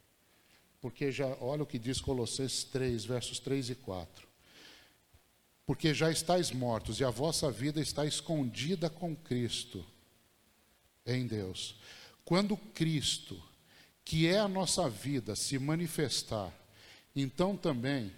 Porque 0.81 1.11
já, 1.11 1.27
olha 1.41 1.63
o 1.63 1.67
que 1.67 1.79
diz 1.79 2.01
Colossenses 2.01 2.63
3, 2.65 3.05
versos 3.05 3.39
3 3.39 3.71
e 3.71 3.75
4. 3.75 4.29
Porque 5.67 5.95
já 5.95 6.11
estáis 6.11 6.51
mortos 6.51 7.01
e 7.01 7.05
a 7.05 7.11
vossa 7.11 7.51
vida 7.51 7.81
está 7.81 8.05
escondida 8.05 8.91
com 8.91 9.17
Cristo 9.17 9.85
em 11.07 11.27
Deus. 11.27 11.75
Quando 12.25 12.57
Cristo, 12.57 13.43
que 14.05 14.27
é 14.27 14.39
a 14.39 14.49
nossa 14.49 14.89
vida, 14.89 15.35
se 15.35 15.59
manifestar, 15.59 16.53
então 17.17 17.57
também 17.57 18.13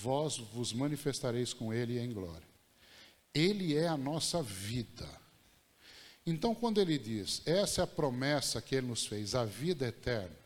vós 0.00 0.38
vos 0.38 0.72
manifestareis 0.72 1.52
com 1.52 1.72
ele 1.72 1.98
em 1.98 2.12
glória. 2.12 2.46
Ele 3.34 3.76
é 3.76 3.88
a 3.88 3.96
nossa 3.96 4.42
vida. 4.42 5.08
Então, 6.24 6.54
quando 6.54 6.80
ele 6.80 6.98
diz, 6.98 7.42
essa 7.46 7.80
é 7.80 7.84
a 7.84 7.86
promessa 7.86 8.60
que 8.60 8.74
ele 8.74 8.86
nos 8.86 9.06
fez, 9.06 9.34
a 9.34 9.44
vida 9.44 9.86
eterna, 9.86 10.36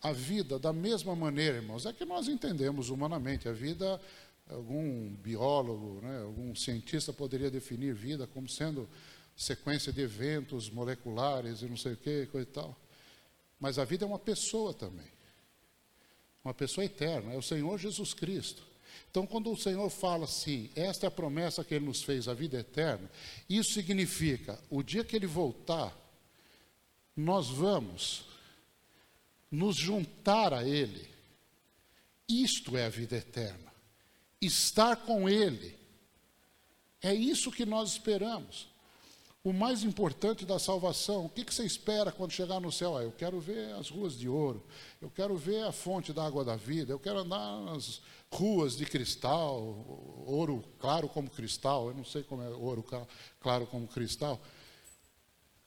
a 0.00 0.12
vida, 0.12 0.58
da 0.58 0.72
mesma 0.72 1.14
maneira, 1.14 1.56
irmãos, 1.56 1.86
é 1.86 1.92
que 1.92 2.04
nós 2.04 2.28
entendemos 2.28 2.88
humanamente. 2.88 3.48
A 3.48 3.52
vida, 3.52 4.00
algum 4.48 5.10
biólogo, 5.16 6.00
né, 6.02 6.22
algum 6.22 6.54
cientista 6.54 7.12
poderia 7.12 7.50
definir 7.50 7.94
vida 7.94 8.26
como 8.26 8.48
sendo 8.48 8.88
sequência 9.36 9.92
de 9.92 10.00
eventos 10.00 10.68
moleculares 10.68 11.62
e 11.62 11.66
não 11.66 11.76
sei 11.76 11.92
o 11.92 11.96
que, 11.96 12.26
coisa 12.26 12.48
e 12.48 12.52
tal. 12.52 12.76
Mas 13.60 13.78
a 13.78 13.84
vida 13.84 14.04
é 14.04 14.08
uma 14.08 14.18
pessoa 14.18 14.74
também 14.74 15.21
uma 16.44 16.52
pessoa 16.54 16.84
eterna, 16.84 17.32
é 17.32 17.36
o 17.36 17.42
Senhor 17.42 17.78
Jesus 17.78 18.12
Cristo. 18.14 18.62
Então, 19.10 19.26
quando 19.26 19.50
o 19.52 19.56
Senhor 19.56 19.88
fala 19.90 20.24
assim, 20.24 20.70
esta 20.74 21.06
é 21.06 21.08
a 21.08 21.10
promessa 21.10 21.62
que 21.62 21.74
Ele 21.74 21.84
nos 21.84 22.02
fez, 22.02 22.28
a 22.28 22.34
vida 22.34 22.58
eterna, 22.58 23.10
isso 23.48 23.72
significa, 23.72 24.58
o 24.70 24.82
dia 24.82 25.04
que 25.04 25.14
Ele 25.14 25.26
voltar, 25.26 25.96
nós 27.16 27.48
vamos 27.48 28.24
nos 29.50 29.76
juntar 29.76 30.54
a 30.54 30.66
Ele. 30.66 31.08
Isto 32.28 32.76
é 32.76 32.86
a 32.86 32.88
vida 32.88 33.16
eterna. 33.16 33.70
Estar 34.40 34.96
com 34.96 35.28
Ele. 35.28 35.78
É 37.02 37.14
isso 37.14 37.52
que 37.52 37.66
nós 37.66 37.92
esperamos. 37.92 38.71
O 39.44 39.52
mais 39.52 39.82
importante 39.82 40.46
da 40.46 40.56
salvação, 40.56 41.24
o 41.24 41.28
que, 41.28 41.44
que 41.44 41.52
você 41.52 41.64
espera 41.64 42.12
quando 42.12 42.30
chegar 42.30 42.60
no 42.60 42.70
céu? 42.70 42.96
Ah, 42.96 43.02
eu 43.02 43.10
quero 43.10 43.40
ver 43.40 43.74
as 43.74 43.88
ruas 43.88 44.16
de 44.16 44.28
ouro, 44.28 44.64
eu 45.00 45.10
quero 45.10 45.36
ver 45.36 45.64
a 45.64 45.72
fonte 45.72 46.12
da 46.12 46.24
água 46.24 46.44
da 46.44 46.54
vida, 46.54 46.92
eu 46.92 46.98
quero 46.98 47.18
andar 47.18 47.60
nas 47.62 48.00
ruas 48.30 48.76
de 48.76 48.86
cristal, 48.86 49.60
ouro 50.26 50.62
claro 50.78 51.08
como 51.08 51.28
cristal, 51.28 51.88
eu 51.88 51.94
não 51.94 52.04
sei 52.04 52.22
como 52.22 52.40
é 52.40 52.48
ouro 52.50 52.84
claro 53.40 53.66
como 53.66 53.88
cristal. 53.88 54.40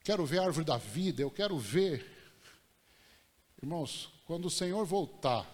Quero 0.06 0.26
ver 0.26 0.40
a 0.40 0.46
árvore 0.46 0.66
da 0.66 0.78
vida, 0.78 1.22
eu 1.22 1.32
quero 1.32 1.58
ver. 1.58 2.14
Irmãos, 3.62 4.10
quando 4.26 4.46
o 4.46 4.52
Senhor 4.52 4.86
voltar, 4.86 5.46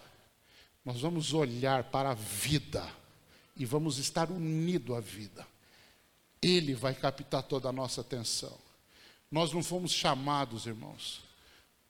nós 0.84 1.00
vamos 1.00 1.32
olhar 1.32 1.90
para 1.90 2.10
a 2.10 2.14
vida 2.14 2.88
e 3.56 3.64
vamos 3.64 3.98
estar 3.98 4.30
unidos 4.30 4.96
à 4.96 5.00
vida. 5.00 5.51
Ele 6.42 6.74
vai 6.74 6.94
captar 6.94 7.42
toda 7.42 7.68
a 7.68 7.72
nossa 7.72 8.00
atenção. 8.00 8.58
Nós 9.30 9.52
não 9.52 9.62
fomos 9.62 9.92
chamados, 9.92 10.66
irmãos, 10.66 11.22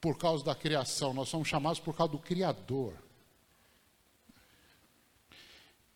por 0.00 0.18
causa 0.18 0.44
da 0.44 0.54
criação, 0.54 1.14
nós 1.14 1.28
somos 1.28 1.48
chamados 1.48 1.80
por 1.80 1.96
causa 1.96 2.12
do 2.12 2.18
Criador. 2.18 2.94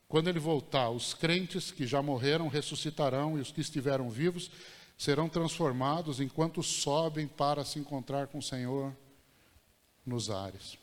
Quando 0.08 0.28
ele 0.28 0.38
voltar, 0.38 0.90
os 0.90 1.12
crentes 1.12 1.70
que 1.70 1.86
já 1.86 2.00
morreram 2.00 2.48
ressuscitarão 2.48 3.36
e 3.36 3.40
os 3.40 3.50
que 3.50 3.60
estiveram 3.60 4.08
vivos 4.08 4.50
serão 4.96 5.28
transformados 5.28 6.20
enquanto 6.20 6.62
sobem 6.62 7.26
para 7.26 7.64
se 7.64 7.78
encontrar 7.78 8.28
com 8.28 8.38
o 8.38 8.42
Senhor 8.42 8.96
nos 10.04 10.30
ares. 10.30 10.78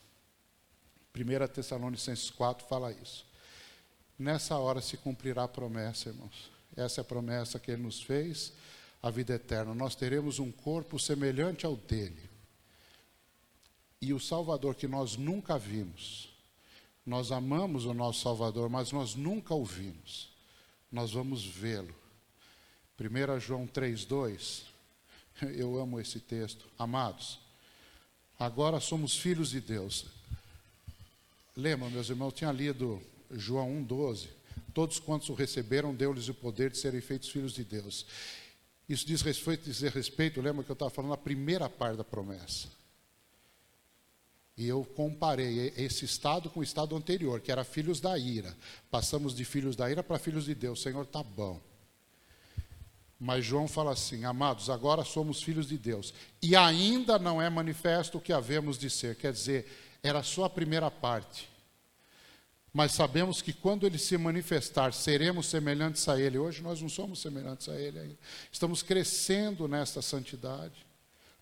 1 1.16 1.52
Tessalonicenses 1.52 2.30
4 2.30 2.66
fala 2.66 2.92
isso. 2.92 3.26
Nessa 4.18 4.58
hora 4.58 4.80
se 4.80 4.96
cumprirá 4.96 5.44
a 5.44 5.48
promessa, 5.48 6.10
irmãos. 6.10 6.53
Essa 6.76 7.00
é 7.00 7.02
a 7.02 7.04
promessa 7.04 7.58
que 7.58 7.70
ele 7.70 7.82
nos 7.82 8.02
fez, 8.02 8.52
a 9.02 9.10
vida 9.10 9.34
eterna. 9.34 9.74
Nós 9.74 9.94
teremos 9.94 10.38
um 10.38 10.50
corpo 10.50 10.98
semelhante 10.98 11.66
ao 11.66 11.76
dele. 11.76 12.30
e 14.00 14.12
o 14.12 14.20
Salvador 14.20 14.74
que 14.74 14.86
nós 14.86 15.16
nunca 15.16 15.58
vimos. 15.58 16.28
Nós 17.06 17.32
amamos 17.32 17.86
o 17.86 17.94
nosso 17.94 18.20
Salvador, 18.20 18.68
mas 18.68 18.92
nós 18.92 19.14
nunca 19.14 19.54
o 19.54 19.64
vimos. 19.64 20.30
Nós 20.92 21.12
vamos 21.12 21.44
vê-lo. 21.44 21.94
1 23.00 23.40
João 23.40 23.66
3,2. 23.66 24.62
Eu 25.56 25.78
amo 25.80 25.98
esse 26.00 26.20
texto. 26.20 26.66
Amados, 26.78 27.40
agora 28.38 28.78
somos 28.80 29.16
filhos 29.16 29.50
de 29.50 29.60
Deus. 29.60 30.06
Lembra, 31.56 31.88
meus 31.88 32.08
irmãos, 32.10 32.30
eu 32.30 32.32
tinha 32.32 32.52
lido 32.52 33.00
João 33.30 33.68
1,12. 33.86 34.28
Todos 34.72 34.98
quantos 34.98 35.28
o 35.28 35.34
receberam, 35.34 35.94
deu-lhes 35.94 36.28
o 36.28 36.34
poder 36.34 36.70
de 36.70 36.78
serem 36.78 37.00
feitos 37.00 37.28
filhos 37.28 37.52
de 37.52 37.64
Deus. 37.64 38.06
Isso 38.88 39.06
diz 39.06 39.22
respeito, 39.22 39.64
diz 39.64 39.80
respeito, 39.80 40.40
lembra 40.40 40.64
que 40.64 40.70
eu 40.70 40.74
estava 40.74 40.90
falando 40.90 41.10
na 41.10 41.16
primeira 41.16 41.68
parte 41.68 41.96
da 41.96 42.04
promessa. 42.04 42.68
E 44.56 44.68
eu 44.68 44.84
comparei 44.84 45.72
esse 45.76 46.04
estado 46.04 46.48
com 46.48 46.60
o 46.60 46.62
estado 46.62 46.94
anterior, 46.94 47.40
que 47.40 47.50
era 47.50 47.64
filhos 47.64 48.00
da 48.00 48.16
ira. 48.16 48.56
Passamos 48.90 49.34
de 49.34 49.44
filhos 49.44 49.74
da 49.74 49.90
ira 49.90 50.02
para 50.02 50.18
filhos 50.18 50.44
de 50.44 50.54
Deus. 50.54 50.80
Senhor, 50.80 51.02
está 51.02 51.22
bom. 51.22 51.60
Mas 53.18 53.44
João 53.44 53.66
fala 53.66 53.92
assim: 53.92 54.24
amados, 54.24 54.70
agora 54.70 55.04
somos 55.04 55.42
filhos 55.42 55.68
de 55.68 55.76
Deus. 55.76 56.14
E 56.40 56.54
ainda 56.54 57.18
não 57.18 57.42
é 57.42 57.50
manifesto 57.50 58.18
o 58.18 58.20
que 58.20 58.32
havemos 58.32 58.78
de 58.78 58.88
ser. 58.88 59.16
Quer 59.16 59.32
dizer, 59.32 59.66
era 60.02 60.22
só 60.22 60.44
a 60.44 60.50
primeira 60.50 60.90
parte. 60.90 61.48
Mas 62.74 62.92
sabemos 62.92 63.40
que 63.40 63.54
quando 63.54 63.86
ele 63.86 63.96
se 63.96 64.18
manifestar, 64.18 64.92
seremos 64.92 65.46
semelhantes 65.46 66.06
a 66.08 66.20
ele. 66.20 66.36
Hoje 66.36 66.60
nós 66.60 66.82
não 66.82 66.88
somos 66.90 67.22
semelhantes 67.22 67.68
a 67.68 67.80
ele 67.80 67.98
ainda. 67.98 68.18
Estamos 68.52 68.82
crescendo 68.82 69.66
nesta 69.66 70.02
santidade 70.02 70.84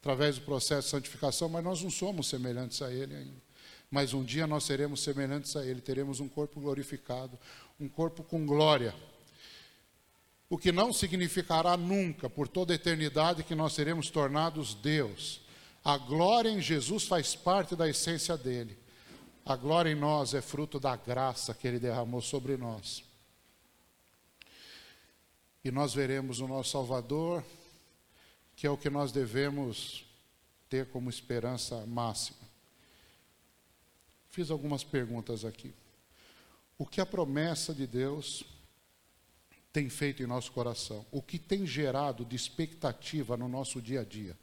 através 0.02 0.34
do 0.34 0.42
processo 0.42 0.88
de 0.88 0.90
santificação, 0.90 1.48
mas 1.48 1.62
nós 1.62 1.80
não 1.80 1.88
somos 1.88 2.26
semelhantes 2.26 2.82
a 2.82 2.92
Ele 2.92 3.14
ainda. 3.14 3.40
Mas 3.88 4.12
um 4.12 4.24
dia 4.24 4.48
nós 4.48 4.64
seremos 4.64 5.00
semelhantes 5.00 5.54
a 5.54 5.64
Ele, 5.64 5.80
teremos 5.80 6.18
um 6.18 6.28
corpo 6.28 6.60
glorificado, 6.60 7.38
um 7.78 7.88
corpo 7.88 8.24
com 8.24 8.44
glória. 8.44 8.92
O 10.50 10.58
que 10.58 10.72
não 10.72 10.92
significará 10.92 11.76
nunca, 11.76 12.28
por 12.28 12.48
toda 12.48 12.72
a 12.72 12.76
eternidade, 12.76 13.44
que 13.44 13.54
nós 13.54 13.74
seremos 13.74 14.10
tornados 14.10 14.74
Deus. 14.74 15.40
A 15.84 15.96
glória 15.96 16.50
em 16.50 16.60
Jesus 16.60 17.04
faz 17.04 17.36
parte 17.36 17.76
da 17.76 17.88
essência 17.88 18.36
dele. 18.36 18.76
A 19.44 19.56
glória 19.56 19.90
em 19.90 19.94
nós 19.94 20.34
é 20.34 20.40
fruto 20.40 20.78
da 20.78 20.94
graça 20.96 21.54
que 21.54 21.66
ele 21.66 21.78
derramou 21.78 22.20
sobre 22.20 22.56
nós. 22.56 23.04
E 25.64 25.70
nós 25.70 25.94
veremos 25.94 26.40
o 26.40 26.48
nosso 26.48 26.70
Salvador 26.70 27.44
que 28.62 28.66
é 28.66 28.70
o 28.70 28.76
que 28.76 28.90
nós 28.90 29.10
devemos 29.10 30.04
ter 30.68 30.86
como 30.86 31.10
esperança 31.10 31.84
máxima. 31.86 32.38
Fiz 34.30 34.50
algumas 34.50 34.84
perguntas 34.84 35.44
aqui. 35.44 35.74
O 36.78 36.86
que 36.86 37.00
a 37.00 37.06
promessa 37.06 37.74
de 37.74 37.86
Deus 37.86 38.44
tem 39.72 39.88
feito 39.88 40.22
em 40.22 40.26
nosso 40.26 40.52
coração? 40.52 41.04
O 41.10 41.20
que 41.20 41.38
tem 41.38 41.66
gerado 41.66 42.24
de 42.24 42.36
expectativa 42.36 43.36
no 43.36 43.48
nosso 43.48 43.82
dia 43.82 44.02
a 44.02 44.04
dia? 44.04 44.36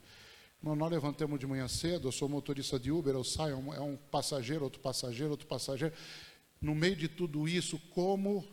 Nós 0.62 0.90
levantamos 0.90 1.40
de 1.40 1.46
manhã 1.46 1.66
cedo, 1.68 2.08
eu 2.08 2.12
sou 2.12 2.28
motorista 2.28 2.78
de 2.78 2.90
Uber, 2.90 3.14
eu 3.14 3.24
saio, 3.24 3.56
é 3.72 3.80
um 3.80 3.96
passageiro, 3.96 4.64
outro 4.64 4.80
passageiro, 4.80 5.30
outro 5.30 5.46
passageiro. 5.46 5.94
No 6.60 6.74
meio 6.74 6.96
de 6.96 7.08
tudo 7.08 7.48
isso, 7.48 7.78
como 7.94 8.46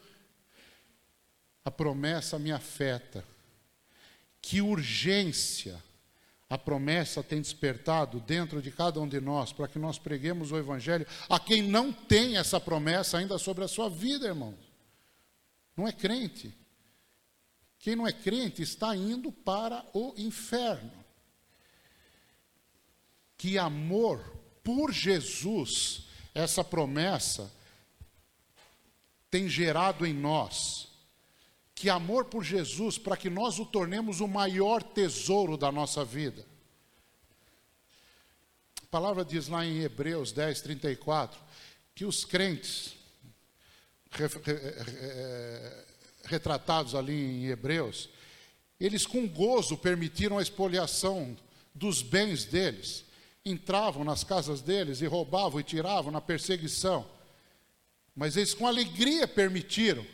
a 1.66 1.72
promessa 1.72 2.40
me 2.40 2.52
afeta? 2.52 3.26
que 4.48 4.62
urgência 4.62 5.84
a 6.50 6.58
promessa 6.58 7.22
tem 7.22 7.42
despertado 7.42 8.22
dentro 8.22 8.62
de 8.62 8.72
cada 8.72 8.98
um 9.02 9.08
de 9.08 9.20
nós 9.20 9.52
para 9.52 9.68
que 9.68 9.78
nós 9.78 10.00
preguemos 10.00 10.54
o 10.54 10.58
Evangelho 10.58 11.06
a 11.28 11.38
quem 11.38 11.62
não 11.62 11.92
tem 11.92 12.38
essa 12.38 12.58
promessa 12.58 13.18
ainda 13.18 13.38
sobre 13.38 13.66
a 13.66 13.68
sua 13.68 13.90
vida, 13.90 14.26
irmãos. 14.26 14.56
Não 15.76 15.86
é 15.86 15.92
crente. 15.92 16.58
Quem 17.78 17.94
não 17.94 18.08
é 18.08 18.14
crente 18.14 18.62
está 18.62 18.96
indo 18.96 19.34
para 19.34 19.86
o 19.94 20.14
inferno. 20.16 20.94
Que 23.38 23.58
amor 23.58 24.20
por 24.64 24.92
Jesus, 24.92 26.08
essa 26.34 26.64
promessa, 26.64 27.52
tem 29.30 29.48
gerado 29.48 30.06
em 30.06 30.14
nós 30.14 30.88
que 31.78 31.92
amor 31.92 32.26
por 32.26 32.44
Jesus 32.44 32.98
para 32.98 33.16
que 33.16 33.30
nós 33.30 33.60
o 33.60 33.66
tornemos 33.66 34.20
o 34.20 34.28
maior 34.28 34.82
tesouro 34.82 35.56
da 35.56 35.72
nossa 35.72 36.04
vida. 36.04 36.44
A 38.82 38.86
palavra 38.90 39.24
diz 39.24 39.48
lá 39.48 39.64
em 39.64 39.84
Hebreus 39.84 40.32
10, 40.32 40.60
34, 40.62 41.40
que 41.94 42.04
os 42.04 42.26
crentes, 42.26 42.96
eh, 44.20 45.86
retratados 46.24 46.96
ali 46.96 47.14
em 47.14 47.46
Hebreus, 47.46 48.10
eles 48.80 49.06
com 49.06 49.28
gozo 49.28 49.78
permitiram 49.78 50.40
a 50.40 50.42
expoliação 50.42 51.38
dos 51.76 52.02
bens 52.02 52.44
deles, 52.44 53.06
entravam 53.50 54.04
nas 54.04 54.24
casas 54.24 54.62
deles 54.62 55.02
e 55.02 55.06
roubavam 55.06 55.60
e 55.60 55.64
tiravam 55.64 56.12
na 56.12 56.22
perseguição, 56.22 57.08
mas 58.16 58.36
eles 58.36 58.54
com 58.54 58.68
alegria 58.68 59.28
permitiram 59.28 60.06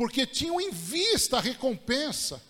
porque 0.00 0.26
tinham 0.26 0.58
em 0.58 0.70
vista 0.70 1.36
a 1.36 1.40
recompensa. 1.40 2.42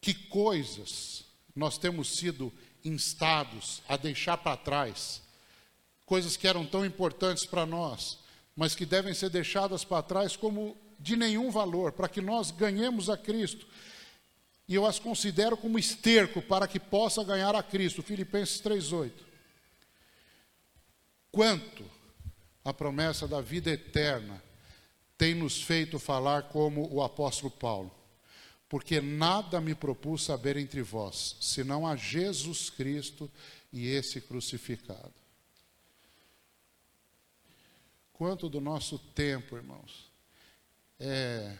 Que 0.00 0.12
coisas 0.12 1.24
nós 1.54 1.78
temos 1.78 2.16
sido 2.16 2.52
instados 2.84 3.82
a 3.88 3.96
deixar 3.96 4.36
para 4.36 4.56
trás, 4.56 5.22
coisas 6.04 6.36
que 6.36 6.48
eram 6.48 6.66
tão 6.66 6.84
importantes 6.84 7.46
para 7.46 7.64
nós, 7.64 8.18
mas 8.56 8.74
que 8.74 8.84
devem 8.84 9.14
ser 9.14 9.30
deixadas 9.30 9.84
para 9.84 10.02
trás 10.02 10.34
como 10.36 10.76
de 10.98 11.14
nenhum 11.14 11.52
valor, 11.52 11.92
para 11.92 12.08
que 12.08 12.20
nós 12.20 12.50
ganhemos 12.50 13.08
a 13.08 13.16
Cristo. 13.16 13.64
E 14.72 14.74
eu 14.74 14.86
as 14.86 14.98
considero 14.98 15.54
como 15.54 15.78
esterco 15.78 16.40
para 16.40 16.66
que 16.66 16.80
possa 16.80 17.22
ganhar 17.22 17.54
a 17.54 17.62
Cristo. 17.62 18.02
Filipenses 18.02 18.58
3:8. 18.58 19.22
Quanto 21.30 21.84
a 22.64 22.72
promessa 22.72 23.28
da 23.28 23.42
vida 23.42 23.70
eterna 23.70 24.42
tem 25.18 25.34
nos 25.34 25.60
feito 25.60 25.98
falar 25.98 26.44
como 26.44 26.90
o 26.90 27.02
apóstolo 27.02 27.50
Paulo. 27.50 27.94
Porque 28.66 28.98
nada 28.98 29.60
me 29.60 29.74
propus 29.74 30.24
saber 30.24 30.56
entre 30.56 30.80
vós, 30.80 31.36
senão 31.38 31.86
a 31.86 31.94
Jesus 31.94 32.70
Cristo 32.70 33.30
e 33.70 33.86
esse 33.88 34.22
crucificado. 34.22 35.12
Quanto 38.14 38.48
do 38.48 38.58
nosso 38.58 38.98
tempo, 38.98 39.54
irmãos, 39.54 40.10
é, 40.98 41.58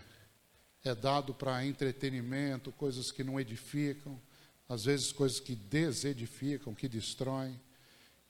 é 0.85 0.95
dado 0.95 1.33
para 1.33 1.65
entretenimento, 1.65 2.73
coisas 2.73 3.13
que 3.13 3.23
não 3.23 3.39
edificam, 3.39 4.21
às 4.69 4.85
vezes 4.85 5.13
coisas 5.13 5.39
que 5.39 5.55
desedificam, 5.55 6.75
que 6.75 6.89
destroem, 6.89 7.59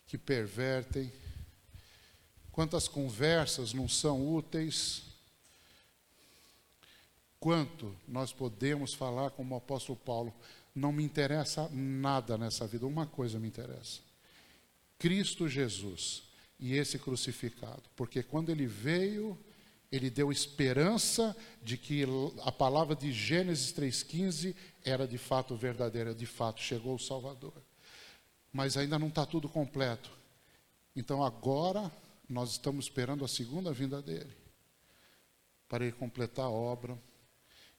que 0.07 0.19
pervertem. 0.19 1.13
Quantas 2.51 2.89
conversas 2.89 3.73
não 3.73 3.89
são 3.89 4.35
úteis, 4.35 5.03
quanto 7.41 7.95
nós 8.07 8.33
podemos 8.33 8.93
falar 8.93 9.31
como 9.31 9.55
o 9.55 9.59
apóstolo 9.59 9.99
Paulo, 9.99 10.35
não 10.75 10.93
me 10.93 11.03
interessa 11.03 11.69
nada 11.71 12.37
nessa 12.37 12.67
vida, 12.67 12.87
uma 12.87 13.07
coisa 13.07 13.39
me 13.39 13.49
interessa: 13.49 14.01
Cristo 14.99 15.49
Jesus 15.49 16.23
e 16.59 16.75
esse 16.75 16.99
crucificado, 16.99 17.83
porque 17.97 18.23
quando 18.23 18.51
ele 18.51 18.67
veio, 18.67 19.39
ele 19.93 20.09
deu 20.09 20.33
esperança 20.33 21.37
de 21.63 21.77
que 21.77 22.05
a 22.43 22.51
palavra 22.51 22.97
de 22.97 23.13
Gênesis 23.13 23.75
3,15 23.75 24.57
era 24.83 25.07
de 25.07 25.19
fato 25.19 25.55
verdadeira, 25.55 26.15
de 26.15 26.25
fato 26.25 26.63
chegou 26.63 26.95
o 26.95 26.99
Salvador. 26.99 27.53
Mas 28.51 28.79
ainda 28.79 28.99
não 28.99 29.09
está 29.09 29.27
tudo 29.27 29.51
completo. 29.51 30.11
Então 30.97 31.23
agora 31.23 31.93
nós 32.27 32.53
estamos 32.53 32.87
esperando 32.87 33.23
a 33.23 33.29
segunda 33.29 33.71
vinda 33.71 34.01
dele, 34.01 34.35
para 35.69 35.85
ele 35.85 35.93
completar 35.93 36.47
a 36.47 36.51
obra 36.51 36.99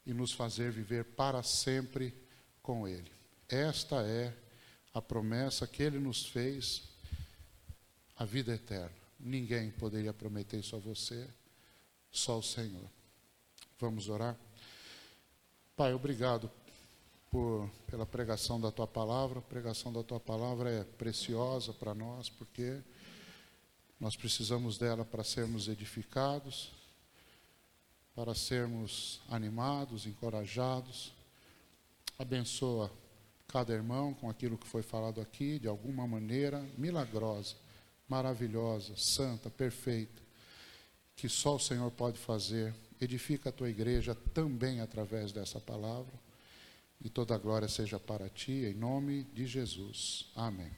e 0.05 0.13
nos 0.13 0.31
fazer 0.31 0.71
viver 0.71 1.03
para 1.03 1.41
sempre 1.41 2.13
com 2.61 2.87
ele. 2.87 3.11
Esta 3.49 4.03
é 4.03 4.31
a 4.93 5.01
promessa 5.01 5.65
que 5.65 5.81
ele 5.81 5.97
nos 5.97 6.27
fez, 6.27 6.83
a 8.15 8.23
vida 8.23 8.53
eterna. 8.53 8.93
Ninguém 9.19 9.71
poderia 9.71 10.13
prometer 10.13 10.59
isso 10.59 10.75
a 10.75 10.79
você, 10.79 11.27
só 12.13 12.37
o 12.37 12.43
Senhor. 12.43 12.89
Vamos 13.79 14.07
orar? 14.07 14.37
Pai, 15.75 15.93
obrigado 15.93 16.49
por, 17.29 17.67
pela 17.87 18.05
pregação 18.05 18.61
da 18.61 18.71
tua 18.71 18.87
palavra. 18.87 19.39
A 19.39 19.41
pregação 19.41 19.91
da 19.91 20.03
tua 20.03 20.19
palavra 20.19 20.69
é 20.69 20.83
preciosa 20.83 21.73
para 21.73 21.95
nós, 21.95 22.29
porque 22.29 22.79
nós 23.99 24.15
precisamos 24.15 24.77
dela 24.77 25.03
para 25.03 25.23
sermos 25.23 25.67
edificados, 25.67 26.71
para 28.15 28.35
sermos 28.35 29.19
animados, 29.27 30.05
encorajados. 30.05 31.11
Abençoa 32.19 32.91
cada 33.47 33.73
irmão 33.73 34.13
com 34.13 34.29
aquilo 34.29 34.57
que 34.57 34.67
foi 34.67 34.83
falado 34.83 35.19
aqui, 35.19 35.57
de 35.57 35.67
alguma 35.67 36.07
maneira 36.07 36.59
milagrosa, 36.77 37.55
maravilhosa, 38.07 38.95
santa, 38.95 39.49
perfeita, 39.49 40.22
que 41.15 41.29
só 41.29 41.55
o 41.55 41.59
Senhor 41.59 41.89
pode 41.91 42.17
fazer. 42.17 42.73
Edifica 42.99 43.49
a 43.49 43.51
tua 43.51 43.69
igreja 43.69 44.15
também 44.33 44.79
através 44.79 45.31
dessa 45.31 45.59
palavra. 45.59 46.13
E 47.01 47.09
toda 47.09 47.35
a 47.35 47.37
glória 47.37 47.67
seja 47.67 47.99
para 47.99 48.29
ti, 48.29 48.65
em 48.65 48.73
nome 48.73 49.23
de 49.33 49.45
Jesus. 49.45 50.31
Amém. 50.35 50.71